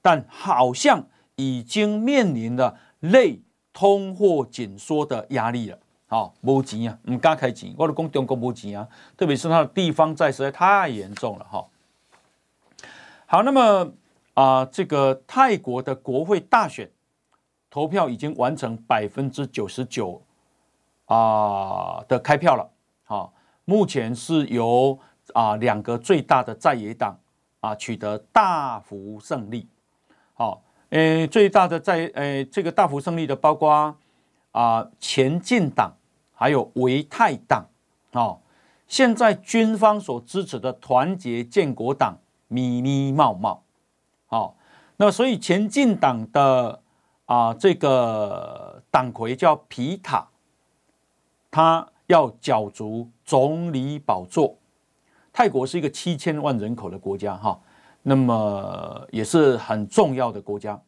[0.00, 3.42] 但好像已经面临了类
[3.74, 5.78] 通货紧缩的压力了。
[6.06, 11.66] 好，没钱啊，唔敢开钱，我都讲中国没钱啊，特别是它的地方债实在太严重了哈。
[13.26, 13.92] 好，那么
[14.32, 16.90] 啊，这个泰国的国会大选。
[17.68, 20.22] 投票已经完成百分之九十九
[21.04, 22.70] 啊的开票了，
[23.04, 23.34] 好，
[23.66, 24.98] 目前是由
[25.36, 27.14] 啊两个最大的在野党
[27.60, 29.68] 啊取得大幅胜利，
[30.32, 33.94] 好，诶最大的在诶这个大幅胜利的包括
[34.52, 35.92] 啊前进党
[36.32, 37.66] 还有维泰党，
[38.12, 38.40] 哦，
[38.86, 42.16] 现在军方所支持的团结建国党
[42.48, 43.62] 咪咪冒冒，
[44.26, 44.56] 好，
[44.96, 46.80] 那所以前进党的。
[47.26, 50.28] 啊，这个党魁叫皮塔，
[51.50, 54.56] 他要角逐总理宝座。
[55.36, 57.60] 泰国是一个七千万人口的国家，哈，
[58.00, 60.80] 那么也是很重要的国家。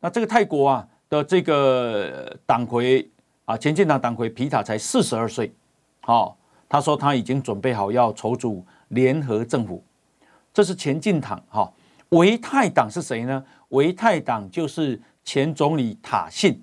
[0.00, 3.06] 那这个泰国啊的这个党魁
[3.44, 5.54] 啊，前进党党魁皮塔才四十二岁，
[6.00, 9.84] 好，他说他已经准备好要筹组联合政府。
[10.54, 11.70] 这是前进党，哈，
[12.08, 13.44] 维泰党是谁呢？
[13.68, 14.98] 维泰党就是。
[15.28, 16.62] 前总理塔信，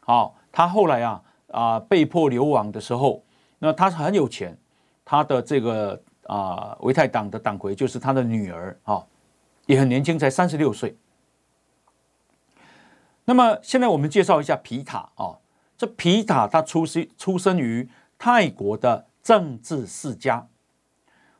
[0.00, 3.22] 好，他后来啊啊被迫流亡的时候，
[3.60, 4.54] 那他是很有钱，
[5.06, 9.04] 他的这个啊维泰党的党魁就是他的女儿啊，
[9.66, 10.96] 也很年轻，才三十六岁。
[13.24, 15.36] 那么现在我们介绍一下皮塔啊，
[15.76, 20.46] 这皮塔他出生出生于泰国的政治世家，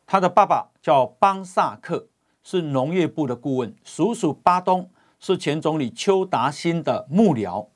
[0.07, 2.09] 他的爸爸叫邦萨克，
[2.43, 4.91] 是农业部的顾问，叔叔巴东。
[5.21, 7.67] 是前总理邱达新的幕僚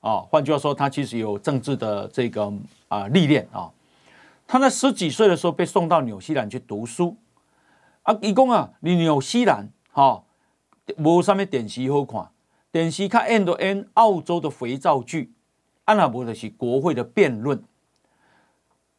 [0.00, 2.52] 啊，换句话说，他其实有政治的这个
[2.88, 3.70] 啊历练啊。
[4.50, 7.16] 他在十几岁的时候被送到纽西兰去读书
[8.02, 8.18] 啊。
[8.20, 10.24] 一共啊，你纽西兰哈，
[10.98, 12.30] 无啥物电视好看，
[12.72, 15.32] 电视看 end 都 end 澳洲的肥皂剧，
[15.84, 17.62] 安那无就是国会的辩论。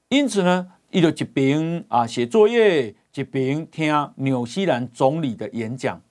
[0.08, 6.02] 因此呢，伊就一边啊写作业，一边听纽西兰总理的演讲。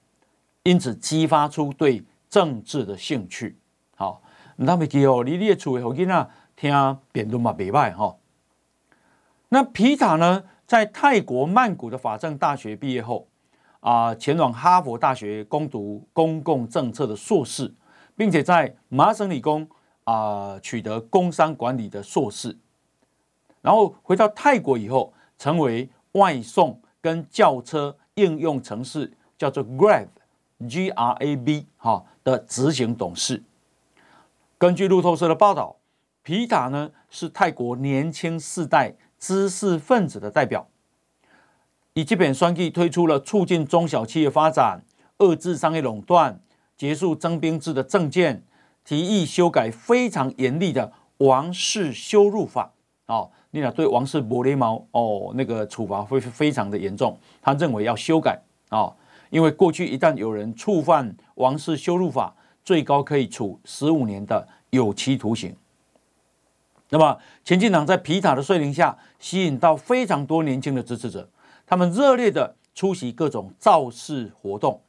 [0.65, 3.57] 因此激发出对政治的兴趣。
[3.97, 4.21] 好，
[4.57, 8.15] 那么记哦，你列出来，我给他听辩论嘛，别坏哈。
[9.53, 13.27] 那皮塔呢，在泰国曼谷的法政大学毕业后，
[13.81, 17.75] 啊，前往哈佛大学攻读公共政策的硕士，
[18.17, 19.69] 并且在麻省理工
[20.05, 22.57] 啊、取得工商管理的硕士，
[23.61, 33.43] 然后回到泰国以后，成为外送跟轿车应用程式叫做 Grab，G R A B 哈的执行董事。
[34.59, 35.75] 根据路透社的报道，
[36.23, 40.67] 皮塔呢是泰国年轻世代知识分子的代表，
[41.93, 44.83] 以这本双计推出了促进中小企业发展、
[45.19, 46.41] 遏制商业垄断、
[46.77, 48.43] 结束征兵制的政见，
[48.83, 52.73] 提议修改非常严厉的王室羞辱法。
[53.07, 57.19] 哦，你俩对王室无礼貌哦，那个处罚会非常的严重。
[57.43, 58.95] 他认为要修改、哦，
[59.29, 65.55] 因为过去一旦有人触犯王室羞辱法，最高可以处十五年的有期徒刑。
[66.91, 71.29] 那么，前进党在皮塔的率领下，吸引到非常多年轻的支持者，
[71.67, 74.81] 他们热烈的出席各种造势活动，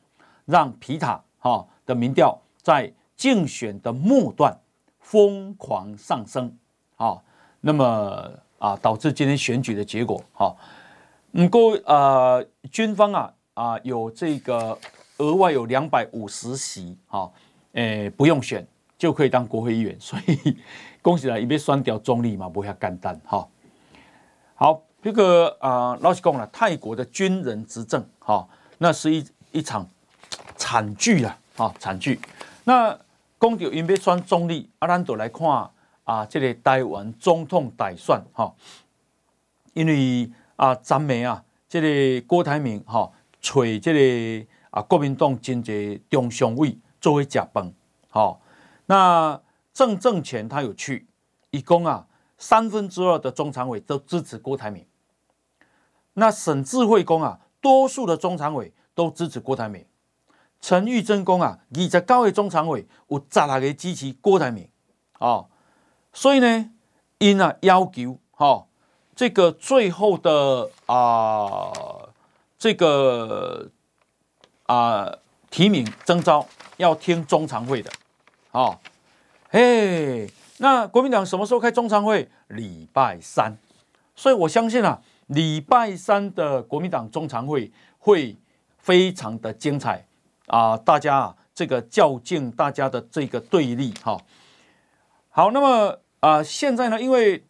[0.46, 4.58] 让皮塔哈的民调在竞选的末段
[5.00, 6.58] 疯狂上升
[6.98, 7.22] 啊。
[7.60, 10.56] 那么啊，导致今天选举的结果哈，
[11.32, 14.78] 不过呃，军方啊啊有这个
[15.18, 17.32] 额外有两百五十席哈，
[17.74, 18.66] 诶不用选
[19.02, 20.56] 就可以当国会议员， 所以。
[21.02, 23.48] 恭喜了，一边双调中立嘛，不要干单哈。
[24.54, 29.84] 好，这个啊，老实讲了，泰国的军人执政哈，那是一一场
[30.56, 32.20] 惨剧啊，哈，惨剧。
[32.66, 32.96] 那
[33.40, 35.68] 讲到一边双中立，阿兰朵来看
[36.04, 38.54] 啊，这个台湾总统大选哈，
[39.74, 43.12] 因为啊，咱们啊，这个郭台铭哈，
[43.42, 47.74] 找这个啊国民党真济中常委作为接班，
[48.08, 48.40] 好，
[48.86, 49.42] 那。
[49.74, 51.08] 郑正前他有去，
[51.50, 52.06] 一共啊
[52.38, 54.86] 三分之二的中常委都支持郭台铭。
[56.16, 59.86] 那沈智慧公啊，多数的中常委都支持郭台铭。
[60.60, 64.68] 陈玉珍公啊，二十九位中常委有十来个支持郭台铭。
[65.20, 65.48] 哦，
[66.12, 66.70] 所以呢，
[67.20, 68.68] 因啊要求哈、哦，
[69.16, 71.72] 这个最后的啊、
[72.58, 73.70] 这个
[74.66, 75.16] 啊、
[75.50, 77.90] 提名征召要听中常会的，
[78.52, 78.78] 哦。
[79.50, 82.30] 嘿，那国民党什么时候开中常会？
[82.48, 83.58] 礼拜三，
[84.16, 88.38] 所以我相信啊，礼拜三的国民党中常会会
[88.78, 90.06] 非常的精彩
[90.48, 90.78] 啊！
[90.78, 94.18] 大家啊，这个较劲，大家的这个对立哈。
[95.30, 97.46] 好，那么啊，现在呢，因为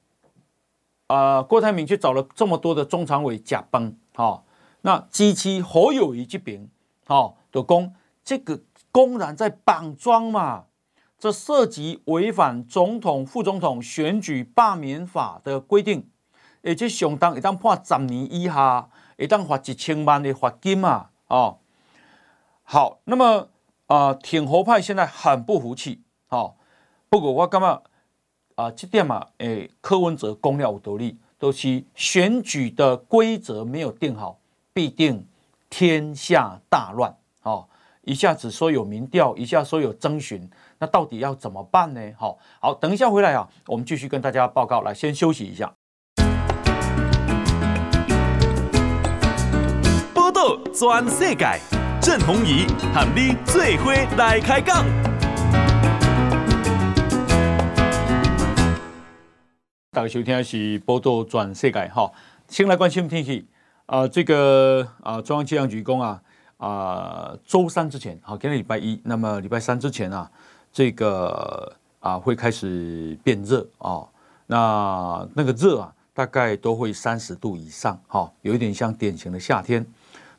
[1.08, 4.44] 啊，郭台铭去找了这么多的中常委甲崩哈，
[4.82, 6.68] 那机器侯友宜这边
[7.06, 8.60] 哈的公，这个
[8.92, 10.66] 公然在绑桩嘛。
[11.22, 16.10] 这涉及违反总统、副总统选举罢免法的规定，
[16.64, 21.60] 而且相当一旦判十年以下，一旦罚一千万的罚金嘛，哦，
[22.64, 23.50] 好，那么
[23.86, 26.56] 啊，挺侯派现在很不服气，哦，
[27.08, 27.84] 不过我感觉
[28.56, 34.40] 啊，这点嘛，诶，柯文哲讲了有道理，都是选举的规则没有定好，
[34.74, 35.28] 必定
[35.70, 37.68] 天下大乱，哦，
[38.06, 40.50] 一下子说有民调，一下说有征询。
[40.82, 42.02] 那到底要怎么办呢？
[42.18, 44.82] 好，好，等一下回来啊，我们继续跟大家报告。
[44.82, 45.72] 来，先休息一下。
[50.12, 51.46] 报道全世界，
[52.02, 54.84] 郑弘仪喊你最伙来开讲。
[59.92, 62.12] 大家收听的是报道全世界哈，
[62.48, 63.48] 先来关心天气
[63.86, 66.24] 啊，这个啊，中央气象局公啊
[66.58, 70.32] 啊，周三之前，好，今天礼拜一，那么礼拜三之前啊。
[70.72, 74.08] 这个啊会开始变热啊，
[74.48, 79.86] 那那个热啊大概都会三十度以上哈，有一点像典型的夏天。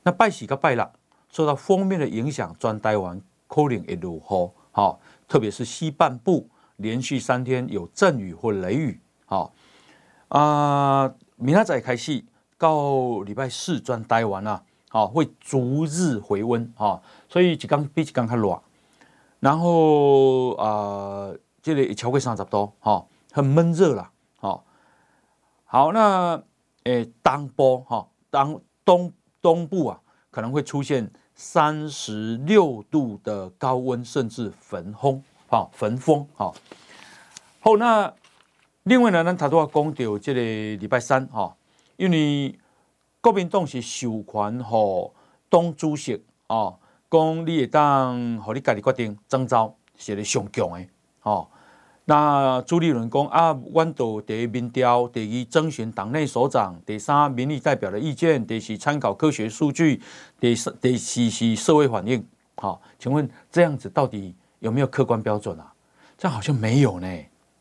[0.02, 0.90] 那拜喜个拜六
[1.30, 9.50] 受到锋面的影响，专台湾可能会落雨哈，特别是西半部连续三天有阵雨或雷雨哈
[10.28, 12.24] 啊，明仔载开始
[12.58, 18.62] 到礼拜四专台湾啊，好会逐日回温啊，所以一天比一天较热。
[19.42, 24.64] 然后啊、呃，这里超过三十度，哈、哦，很闷热了，好，
[25.64, 26.40] 好，那
[26.84, 36.52] 诶，当波哈，当东东部啊，可能会出现三十六度的高温，甚至焚风，哈，焚风，哈。
[37.58, 38.14] 好，那
[38.84, 40.40] 另外呢，咱他都要讲到这个
[40.76, 41.56] 礼拜三，哈，
[41.96, 42.56] 因为
[43.20, 45.12] 国民党是授权给
[45.48, 46.74] 党主席，啊。
[47.12, 50.86] 讲你会当，和你家己决定征召，是咧上强的
[51.20, 51.46] 吼。
[52.06, 60.00] 那朱立伦讲啊，阮都第一民调，第二征询党内首长，第三民意代表的意见，第四参考科学数据，
[60.40, 62.26] 第四第四是社会反应。
[62.56, 65.70] 好，请问这样子到底有没有客观标准啊？
[66.16, 67.06] 这好像没有呢。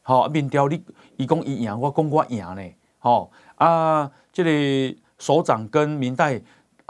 [0.01, 0.81] 好，民调你
[1.17, 2.63] 伊讲伊赢，我讲我赢呢。
[2.99, 6.41] 好啊，这个首长跟民代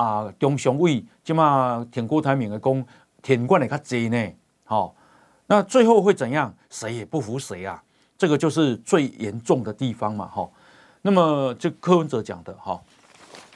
[0.01, 2.85] 啊中常委，即马挺郭台铭的讲，
[3.21, 4.17] 挺过来较济呢。
[4.63, 4.95] 好，
[5.47, 6.53] 那最后会怎样？
[6.69, 7.83] 谁也不服谁啊！
[8.17, 10.27] 这个就是最严重的地方嘛。
[10.27, 10.49] 哈，
[11.01, 12.81] 那么就柯文哲讲的哈，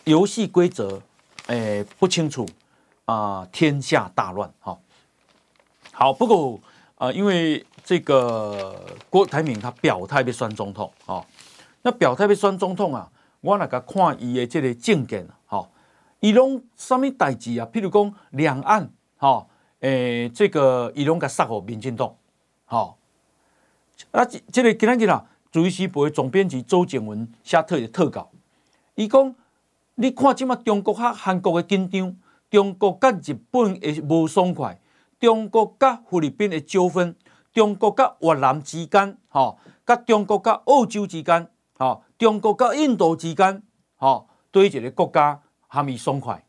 [0.03, 1.01] 游戏规则
[1.47, 2.45] 诶不清楚
[3.05, 4.51] 啊，天下大乱。
[4.59, 4.77] 哈，
[5.91, 6.59] 好，不过
[6.97, 7.65] 啊，因为。
[7.87, 11.23] 这个郭台铭他表态被选总统，哦，
[11.83, 13.07] 那表态被选总统啊，
[13.41, 15.44] 我那个看伊的这个政见，哈，
[16.25, 17.69] 伊拢什物代志啊？
[17.71, 19.47] 譬如讲两岸，吼，
[19.81, 22.15] 诶，这个伊拢甲杀给民进党，
[22.65, 22.97] 好，
[24.09, 28.31] 啊，即个今天啊，主席时报总编辑周景文写特的特稿，
[28.95, 29.35] 伊讲，
[29.93, 32.17] 你看即马中国和韩国的紧张，
[32.49, 34.81] 中国甲日本的无爽快，
[35.19, 37.15] 中国甲菲律宾的纠纷。
[37.53, 41.47] 中国甲越南之间，吼，甲中国甲澳洲之间，
[41.77, 43.61] 吼，中国甲印度之间，
[43.95, 45.39] 吼，对一个国家
[45.75, 46.45] 哈密松快？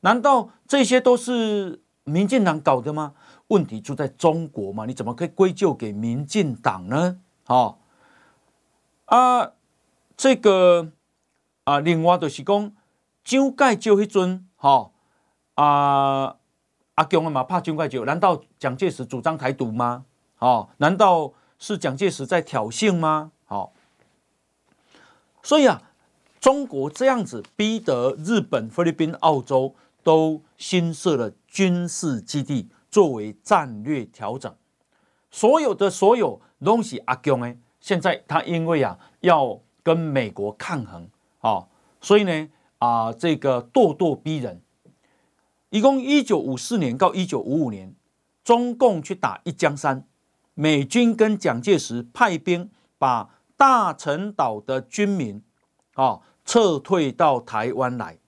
[0.00, 3.14] 难道这些都是民进党搞的吗？
[3.46, 4.84] 问题出在中国嘛？
[4.84, 7.18] 你怎么可以归咎给民进党呢？
[7.46, 7.80] 好
[9.06, 9.52] 啊，
[10.16, 10.92] 这个
[11.64, 12.72] 啊，另外就是讲
[13.24, 14.92] 蒋介石迄阵，吼
[15.54, 16.36] 啊，
[16.96, 20.04] 阿强嘛怕蒋介石，难道蒋介石主张台独吗？
[20.38, 23.32] 哦，难道是蒋介石在挑衅吗？
[23.46, 23.72] 好、哦，
[25.42, 25.80] 所以啊，
[26.42, 29.72] 中国这样子逼得日本、菲律宾、澳洲
[30.02, 34.52] 都新设了军事基地作为战略调整，
[35.30, 41.08] 所有的所有东西阿强呢，现在他因为啊要跟美国抗衡，
[41.42, 41.68] 哦，
[42.00, 44.60] 所以呢啊这个咄咄逼人，
[45.70, 47.94] 一共一九五四年到一九五五年，
[48.42, 50.04] 中共去打一江山。
[50.54, 52.68] 美军跟蒋介石派兵
[52.98, 55.40] 把大陈岛的军民
[55.94, 56.20] 啊
[56.52, 58.18] 撤退到台湾来，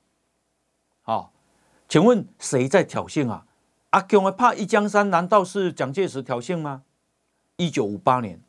[1.03, 1.29] 啊，
[1.87, 3.45] 请问谁在挑衅啊？
[3.91, 6.85] 阿强怕一江山，难道是蒋介石挑衅吗？
[7.59, 8.41] 一九五八年，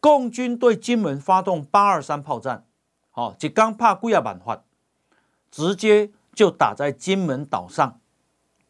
[0.00, 2.64] 共军对金门发动八二三炮战，
[3.10, 4.64] 好，一刚怕几啊万发，
[5.50, 8.00] 直接就打在金门岛上，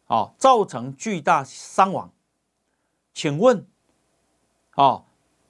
[0.09, 2.11] 啊，造成巨大伤亡。
[3.15, 3.65] 请问？
[4.75, 5.05] 哦，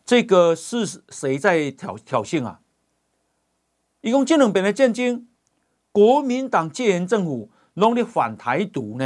[0.05, 2.61] 这个是谁在挑挑衅啊？
[4.03, 5.27] 伊讲这两边的战争，
[5.91, 9.05] 国民党戒严政府努力反台独呢？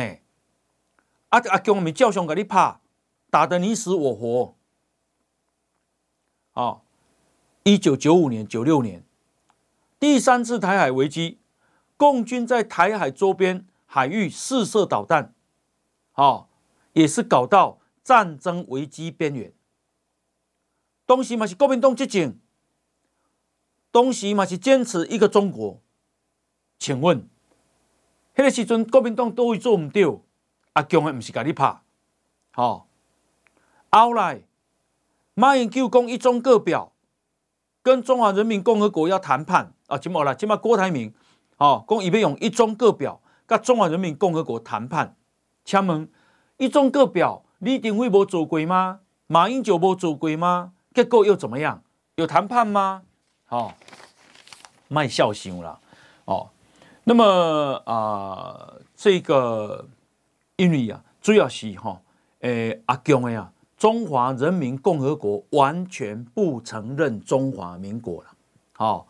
[1.28, 2.80] 啊啊，给我们照常给你拍，
[3.30, 4.57] 打得你死我活。
[6.55, 6.80] 哦，
[7.64, 9.05] 一九九五年、九六年，
[10.01, 11.40] 第三次台海危机，
[11.99, 15.34] 共军在台海周边海域试射导弹，
[16.14, 16.49] 哦，
[16.94, 19.53] 也是搞到战争危机边缘。
[21.05, 22.38] 当时嘛是国民党执政，
[23.97, 25.80] 当时嘛是坚持一个中国。
[26.78, 27.26] 请问，
[28.34, 30.05] 那个时阵国民党都会做唔对？
[30.74, 31.80] 阿强的不是给你拍，
[32.51, 32.88] 好。
[33.90, 34.42] 后来
[35.32, 36.92] 马英九讲一中各表，
[37.82, 40.34] 跟中华人民共和国要谈判啊，怎么了？
[40.34, 41.14] 怎么郭台铭
[41.57, 45.16] 哦，讲伊要用一中各表跟中华人民共和国谈判。
[45.64, 46.07] 请问
[46.59, 49.01] 一中各表，李登辉无做过吗？
[49.26, 50.74] 马英九无做过吗？
[50.92, 51.82] 结果又怎么样？
[52.16, 53.05] 有谈判吗？
[53.49, 53.72] 哦，
[54.88, 55.80] 卖笑型了
[56.24, 56.49] 哦。
[57.05, 57.24] 那么
[57.84, 59.86] 啊、这个
[60.57, 62.01] 因为啊，主要是哈，
[62.40, 68.30] 诶阿强的呀，中华人民共和国完全不承认中华民国了。
[68.72, 69.07] 好、哦，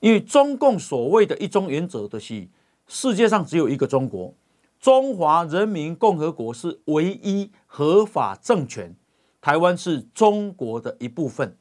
[0.00, 2.46] 因为中共所谓的一中原则的是，
[2.86, 4.32] 世界上只有一个中国，
[4.78, 8.94] 中华人民共和国是唯一合法政权。
[9.40, 11.56] 台湾是中国的一部分，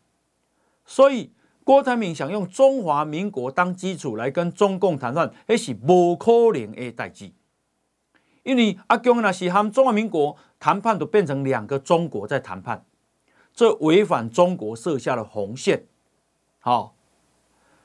[0.85, 1.31] 所以
[1.71, 7.31] 郭台铭想用中华民国当基础来跟中共谈判，那是不可能的代志。
[8.43, 12.83] 因为阿强那是和中华民国谈判都变成两个中国在谈判，
[13.53, 15.85] 这违反中国设下的红线。
[16.59, 16.93] 好，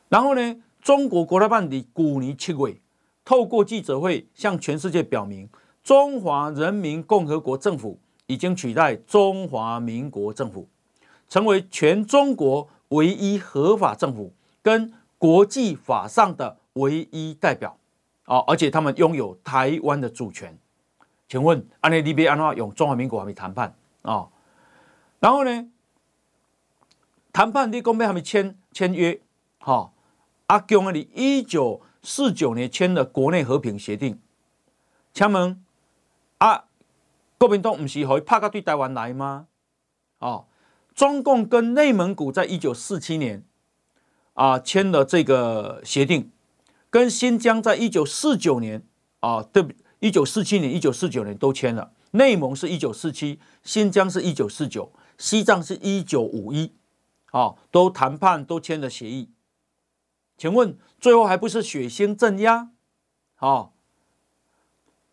[0.08, 2.80] 然后呢，中国国台办的去年七月
[3.24, 5.48] 透过记者会向全世界表明，
[5.84, 8.00] 中华人民共和国政府。
[8.26, 10.68] 已经取代中华民国政府，
[11.28, 14.32] 成为全中国唯一合法政府，
[14.62, 17.78] 跟国际法上的唯一代表
[18.24, 18.38] 啊！
[18.46, 20.58] 而且他们拥有台湾的主权。
[21.28, 24.28] 请问，安内利比安话用中华民国还没谈判啊？
[25.18, 25.68] 然后呢，
[27.32, 29.20] 谈判的公边还没签签约。
[29.58, 29.90] 哈，
[30.46, 34.20] 阿强啊，你一九四九年签的国内和平协定，
[35.12, 35.64] 请问
[36.38, 36.64] 啊？
[37.38, 39.46] 国民党不是会拍到对台湾来吗？
[40.20, 40.46] 哦，
[40.96, 43.44] 中共跟内蒙古在一九四七年
[44.32, 46.32] 啊签了这个协定，
[46.88, 48.82] 跟新疆在一九四九年
[49.20, 49.62] 啊，对，
[50.00, 51.92] 一九四七年、一九四九年都签了。
[52.12, 56.72] 内蒙是一九四七，新疆是一九四九，西藏是一九五一，
[57.30, 59.28] 啊，都谈判都签了协议。
[60.38, 62.70] 请问最后还不是血腥镇压？
[63.36, 63.68] 啊，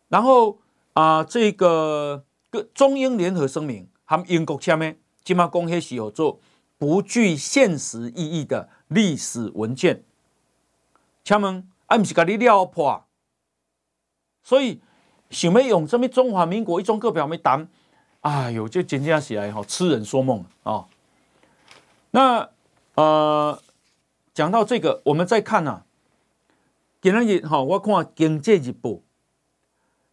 [0.07, 0.59] 然后
[0.93, 6.39] 啊，这个个中英联合声明，他们英国签的，今嘛公开是有做
[6.77, 10.03] 不具现实意义的历史文件。
[11.23, 13.05] 请问，啊，不是给你撩破？
[14.43, 14.81] 所以
[15.29, 17.67] 想要用什么中华民国一中各表没谈？
[18.21, 20.87] 哎呦，这真正是来吼痴人说梦啊！
[22.11, 22.49] 那
[22.95, 23.61] 呃，
[24.33, 25.83] 讲到这个，我们再看呐，
[27.01, 28.89] 今日哈，我看《经济日报》，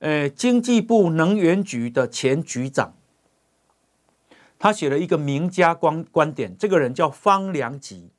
[0.00, 2.94] 诶，经济部能源局的前局长，
[4.60, 8.12] 他写了一个名家观观点，这个人叫方良吉。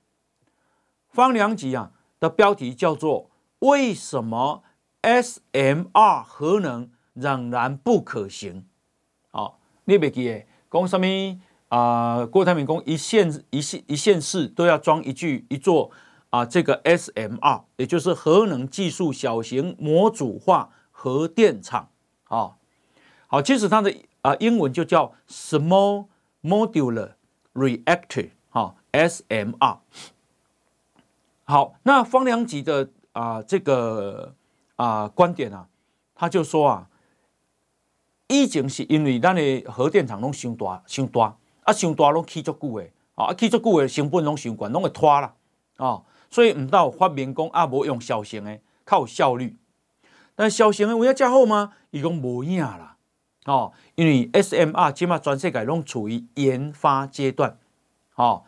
[1.08, 3.30] 方良吉啊的标题叫做
[3.60, 4.64] “为什么
[5.04, 8.66] SMR 核能仍然不可行”。
[9.30, 11.06] 好，你别记诶，讲什么？
[11.68, 15.92] 啊、呃，郭台铭讲一线一线一线市都要装一句一座
[16.32, 21.90] 啊，这个 SMR，也就是核能技术小型模组化核电厂
[22.24, 22.56] 啊。
[23.28, 26.08] 好，其实它的啊、英文就叫 Small
[26.44, 27.14] Modular
[27.54, 29.78] Reactor，哈，SMR。
[31.44, 34.34] 好，那方良吉的啊、这个
[34.76, 35.68] 啊、观点啊，
[36.16, 36.90] 他就说啊，
[38.28, 41.38] 以前是因为咱的核电厂拢伤大伤大。
[41.64, 45.36] 啊，伤大拢起足久的，啊，起足久的，成本拢伤悬，拢会拖啦，
[45.78, 49.56] 啊，所以毋到发明讲啊，无用小型的，较有效率。
[50.34, 51.74] 但小型的有影遮好吗？
[51.92, 52.91] 伊讲无影啦，
[53.46, 57.58] 哦，因为 SMR 起码全世界拢处于研发阶段，
[58.16, 58.44] 哦，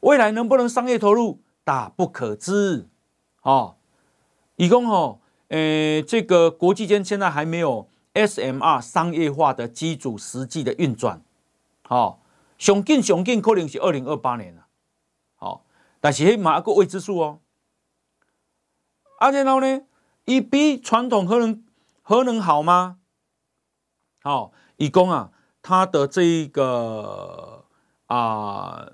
[0.00, 2.88] 未来能不能商业投入，大不可知，
[3.42, 3.76] 哦，
[4.56, 11.22] 伊讲吼，诶、这个国际间现在还没有 SMR 商业化的机组实际的运转，
[11.88, 12.18] 哦。
[12.58, 14.66] 上紧上紧可能是二零二八年了，
[15.36, 15.64] 好，
[16.00, 17.38] 但是迄嘛一个未知数哦。
[19.20, 19.82] 啊，然后呢，
[20.24, 21.62] 伊比传统核能
[22.02, 22.98] 核能好吗？
[24.22, 25.30] 好，以工啊，
[25.62, 27.64] 它的这一个
[28.06, 28.90] 啊，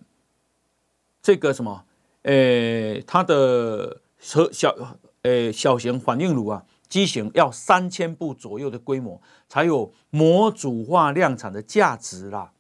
[1.22, 1.84] 这个什么，
[2.22, 4.74] 诶、欸，它的小小
[5.22, 12.52] 诶、小型反应炉啊，机型要三千部左右的规模，才有模组化量产的价值啦。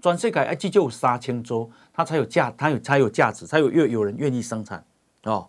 [0.00, 4.86] 转世改哎，至少有三千座，它才有价，它有才有价值，才有越有人愿意生产
[5.24, 5.48] 哦。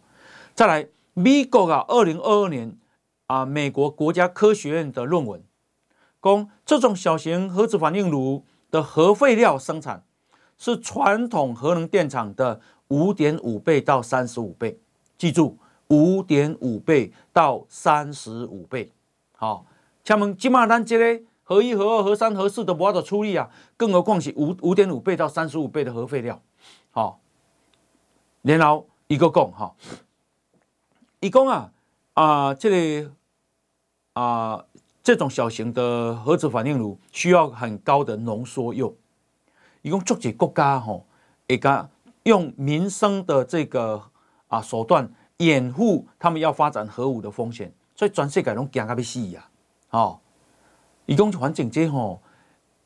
[0.54, 2.78] 再来，美国啊，二零二二年
[3.28, 5.44] 啊，美国国家科学院的论文，
[6.26, 10.04] 讲这种小型核子反应炉的核废料生产
[10.58, 14.80] 是传统核能电厂的五点五倍到三十五倍，
[15.20, 15.60] 记住
[15.90, 18.92] 五点五倍到三十五倍。
[19.38, 19.68] 好，
[20.04, 21.24] 请问今嘛咱这个。
[21.48, 23.48] 核一、核二、核三、核四都无法度处理啊，
[23.78, 26.42] 更何况是五五点五倍到三十五倍的核废料，
[26.90, 27.20] 好，
[28.42, 29.76] 然后一个讲哈，
[31.20, 31.72] 一讲啊
[32.16, 33.12] 啊，这个
[34.14, 34.66] 啊
[35.06, 38.96] 这种小型的核子反应炉需要很高的浓缩铀，
[39.84, 41.06] 一共足几国家吼，
[41.46, 41.88] 一个
[42.24, 44.02] 用民生的这个
[44.48, 49.48] 啊手段掩护他们要发展核武的风险，所以全世界拢惊到要死呀，
[49.92, 50.20] 哦。
[51.06, 52.20] 伊讲环境这吼，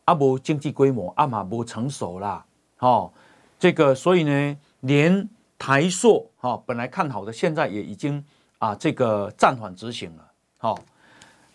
[0.04, 2.46] 啊无经济规模，啊嘛无成熟啦，
[2.76, 3.14] 吼，
[3.58, 8.22] 这个所以呢，连台塑哈本来看好的，现在也已经
[8.58, 10.78] 啊这个暂缓执行了，好，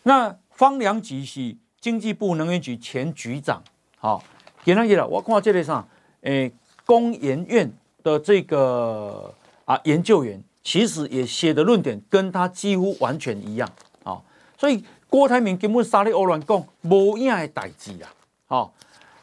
[0.02, 3.62] 那方良吉是经济部能源局前局长，
[3.98, 4.24] 好，
[4.64, 5.86] 简单讲了，我看这个上，
[6.22, 6.52] 诶，
[6.86, 9.34] 工研院的这个
[9.64, 13.68] 啊研究员，其实也写的论点跟他几乎完全一样，
[14.02, 14.24] 好，
[14.58, 14.84] 所以。
[15.10, 18.10] 郭台铭根本沙利欧乱讲，无影的代志啊！
[18.46, 18.74] 好，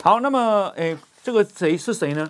[0.02, 2.30] 好，那么，诶，这个谁是谁呢？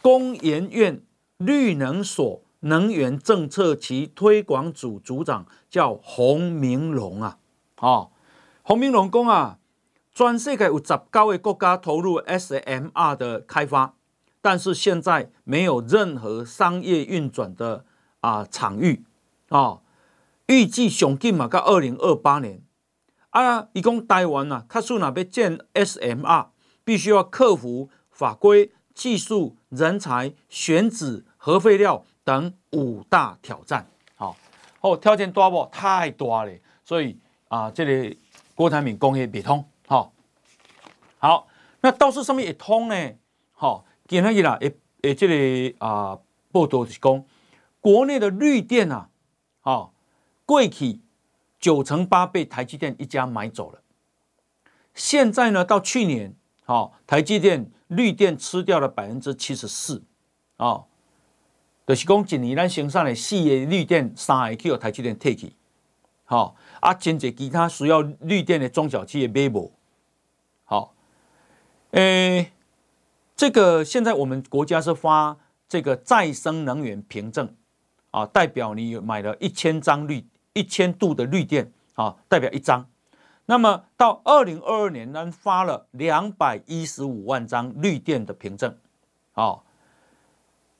[0.00, 1.02] 工研院
[1.36, 7.36] 绿能所能源政策及推广组组长叫洪明龙啊！
[7.80, 8.10] 哦，
[8.62, 9.58] 洪明龙讲啊，
[10.14, 13.94] 全世界有十九个国家投入 SMR 的开发，
[14.40, 17.84] 但是现在没有任何商业运转的
[18.20, 19.04] 啊场域
[19.48, 19.80] 啊。
[20.46, 22.62] 预计上紧嘛，到二零二八年
[23.30, 26.46] 啊，伊讲台湾啊，卡数那边建 SMR，
[26.84, 33.90] 必须要克服法规、技术、人才、选址、核废料等五大挑战。
[34.14, 34.36] 好，
[34.80, 35.68] 哦，条件大不？
[35.72, 36.52] 太大了，
[36.84, 37.18] 所以
[37.48, 38.16] 啊，这里、个、
[38.54, 39.64] 郭台铭讲的未通。
[39.86, 40.12] 好，
[41.18, 41.46] 好，
[41.80, 43.12] 那倒是上面一通呢？
[43.52, 46.18] 好，今天啦，诶诶，这个啊
[46.50, 47.24] 报道是讲，
[47.80, 49.08] 国内的绿电啊，
[49.60, 49.94] 好，
[50.44, 51.00] 过去
[51.60, 53.80] 九成八被台积电一家买走了。
[54.94, 56.34] 现在呢，到去年，
[56.64, 60.02] 好，台积电绿电吃掉了百分之七十四，
[60.56, 60.84] 啊，
[61.86, 65.52] 就是讲今年咱生产的四个绿电三个去由台积电退去，
[66.26, 69.72] 好，啊，真济其他需要绿电的中小企业买无，
[70.64, 70.92] 好，
[71.92, 72.52] 诶。
[73.36, 75.36] 这个现在我们国家是发
[75.68, 77.54] 这个再生能源凭证
[78.10, 82.88] 啊，代表你买了一千张绿一千度的绿电啊，代表一张。
[83.44, 88.74] 那么到二零二二年呢，发了两百一十五万张绿电的凭证，
[89.34, 89.58] 啊，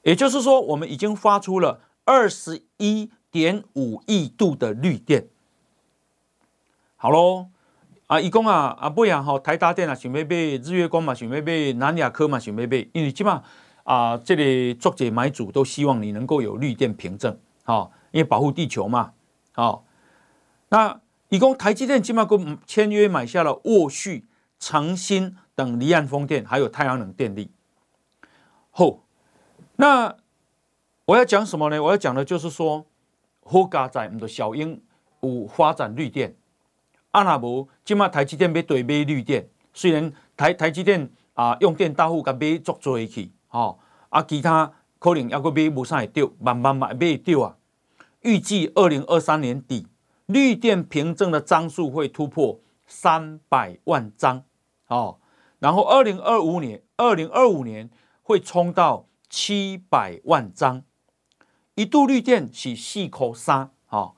[0.00, 5.28] 也就是说我们已经发出了二十一点五亿度的绿电。
[6.96, 7.48] 好喽。
[8.06, 13.42] 啊，伊讲啊，啊，尾啊，吼，台达电啊，想要买日月光嘛，想要买南亚科嘛，想要买，因为基本上
[13.82, 19.12] 啊，这里作者买主都希望你能够有绿电凭证，好，因为保护地球嘛，
[19.50, 19.84] 好。
[20.68, 24.24] 那伊讲台积电基本上跟签约买下了沃旭、
[24.60, 27.50] 长兴等离岸风电，还有太阳能电力。
[28.70, 29.00] 好，
[29.74, 30.14] 那
[31.06, 31.82] 我要讲什么呢？
[31.82, 32.86] 我要讲的就是说，
[33.44, 34.80] 好佳在，唔的小英
[35.22, 36.36] 有发展绿电。
[37.16, 43.78] 阿那无，今麦台积电要对买绿电，虽然台台积电啊用电大户甲买足多去，吼
[44.10, 47.56] 啊其他可能要阁买无啥会着，慢慢买买着啊。
[48.20, 49.86] 预计二零二三年底，
[50.26, 54.44] 绿电凭证的张数会突破三百万张，
[54.88, 55.16] 哦，
[55.58, 57.88] 然后二零二五年，二零二五年
[58.22, 60.82] 会冲到七百万张，
[61.76, 64.16] 一度绿电是四块三，哦，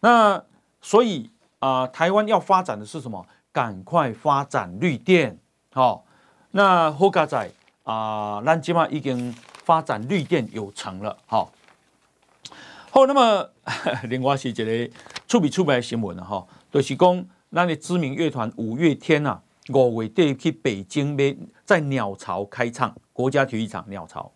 [0.00, 0.44] 那
[0.80, 1.30] 所以。
[1.62, 3.24] 啊、呃，台湾要发展的是什么？
[3.52, 5.38] 赶快发展绿电，
[5.72, 6.02] 好、哦。
[6.50, 7.48] 那好佳在
[7.84, 9.32] 啊，咱今嘛已经
[9.62, 11.48] 发展绿电有成了，好、哦。
[12.90, 13.48] 好，那么
[14.10, 14.90] 另外是一个
[15.28, 24.32] 出笔出版的新闻了哈，就是讲咱的知名乐团五月天啊，五月底去北京要在鸟巢开唱，国家体育场鸟巢，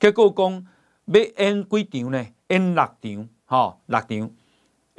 [0.00, 0.66] 结果讲
[1.06, 2.26] 要演几场呢？
[2.48, 4.30] 演六场，哈、哦，六场。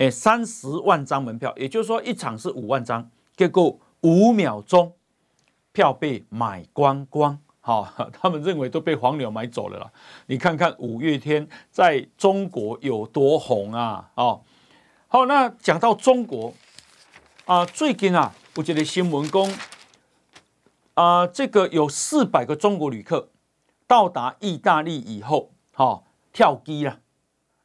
[0.03, 4.93] 诶，三十万张门票，也就是说一场是五万张，结果五秒钟
[5.71, 9.89] 票被买光光，好，他们认为都被黄牛买走了啦。
[10.25, 14.11] 你看看五月天在中国有多红啊！
[14.15, 14.41] 哦，
[15.07, 16.53] 好，那讲到中国
[17.45, 19.49] 啊，最近啊，我觉得新闻讲
[20.95, 23.29] 啊，这个有四百个中国旅客
[23.87, 26.99] 到达意大利以后，好跳机了。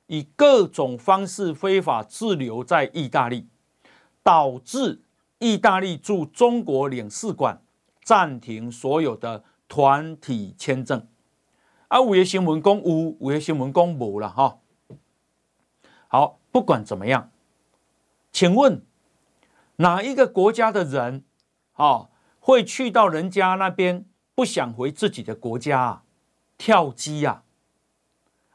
[0.09, 3.47] 以各种方式非法滞留在意大利，
[4.23, 5.01] 导致
[5.39, 7.63] 意大利驻中国领事馆
[8.03, 11.07] 暂停所有的团体签证。
[11.89, 14.59] 啊，五月新闻讲有，五月新闻讲无了哈。
[16.09, 17.31] 好，不管怎么样，
[18.33, 18.83] 请问
[19.77, 21.25] 哪一个国家的人
[21.75, 22.09] 啊
[22.41, 26.03] 会去到人家那边不想回自己的国家啊？
[26.57, 27.43] 跳机呀？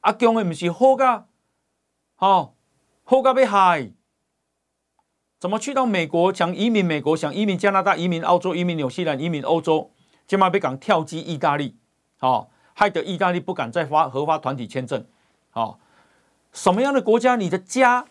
[0.02, 1.28] 啊，讲的不是好噶？
[2.16, 2.56] 好，
[3.04, 3.92] 后盖被海，
[5.40, 6.34] 怎么去到美国？
[6.34, 9.92] 想移民美国，想移民加拿大，移民澳洲，移民纽西兰，移民欧洲，
[10.26, 11.76] 今嘛被港跳机意大利，
[12.18, 15.06] 好，害得意大利不敢再发核发团体签证。
[15.50, 15.80] 好，
[16.54, 17.36] 什么样的国家？
[17.36, 18.06] 你的家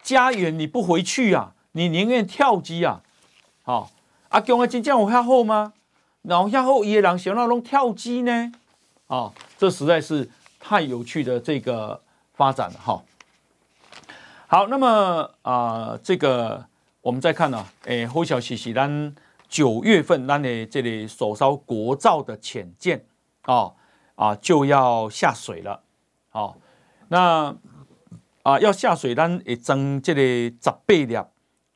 [0.00, 1.54] 家园你不回去啊？
[1.72, 3.02] 你宁愿跳机啊？
[3.62, 3.90] 好，
[4.28, 5.72] 阿强的真正有遐好吗？
[6.22, 8.52] 然后遐好，伊个人想那种跳机呢？
[9.08, 10.30] 啊，这实在是
[10.60, 12.00] 太有趣的这个。
[12.42, 13.04] 发展了哈，
[14.48, 16.66] 好，那么啊、呃，这个
[17.00, 19.14] 我们再看呢、啊，诶，好消息是咱
[19.48, 23.06] 九月份咱的这里首艘国造的潜舰
[23.42, 23.72] 啊
[24.16, 25.84] 啊就要下水了，
[26.30, 26.58] 好，
[27.06, 27.54] 那
[28.42, 31.16] 啊要下水，咱会装这个十八粒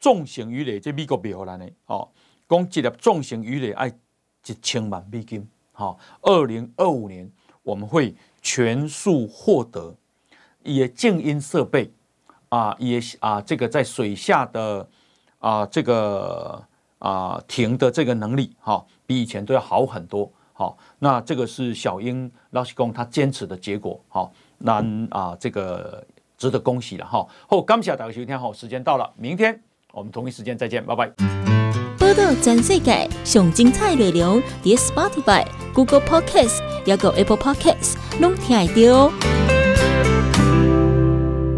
[0.00, 2.08] 重型鱼雷，这美国卖给咱的，哦，
[2.48, 7.30] 讲一粒重型鱼雷爱一千万美金，好，二零二五年
[7.62, 9.94] 我们会全数获得。
[10.66, 11.90] 也静音设备
[12.48, 14.86] 啊，也啊，这个在水下的
[15.38, 16.62] 啊，这个
[16.98, 20.30] 啊停的这个能力哈，比以前都要好很多。
[20.52, 24.00] 好，那这个是小英老师公他坚持的结果。
[24.08, 26.04] 好，那啊，这个
[26.38, 27.26] 值得恭喜了哈。
[27.46, 29.60] 好，感谢大家收听，好，时间到了，明天
[29.92, 31.10] 我们同一时间再见，拜拜。
[31.98, 35.44] 报道全世界上精彩内容，点 Spotify、
[35.74, 39.55] Google Podcasts，还有 Apple Podcasts，拢听得到。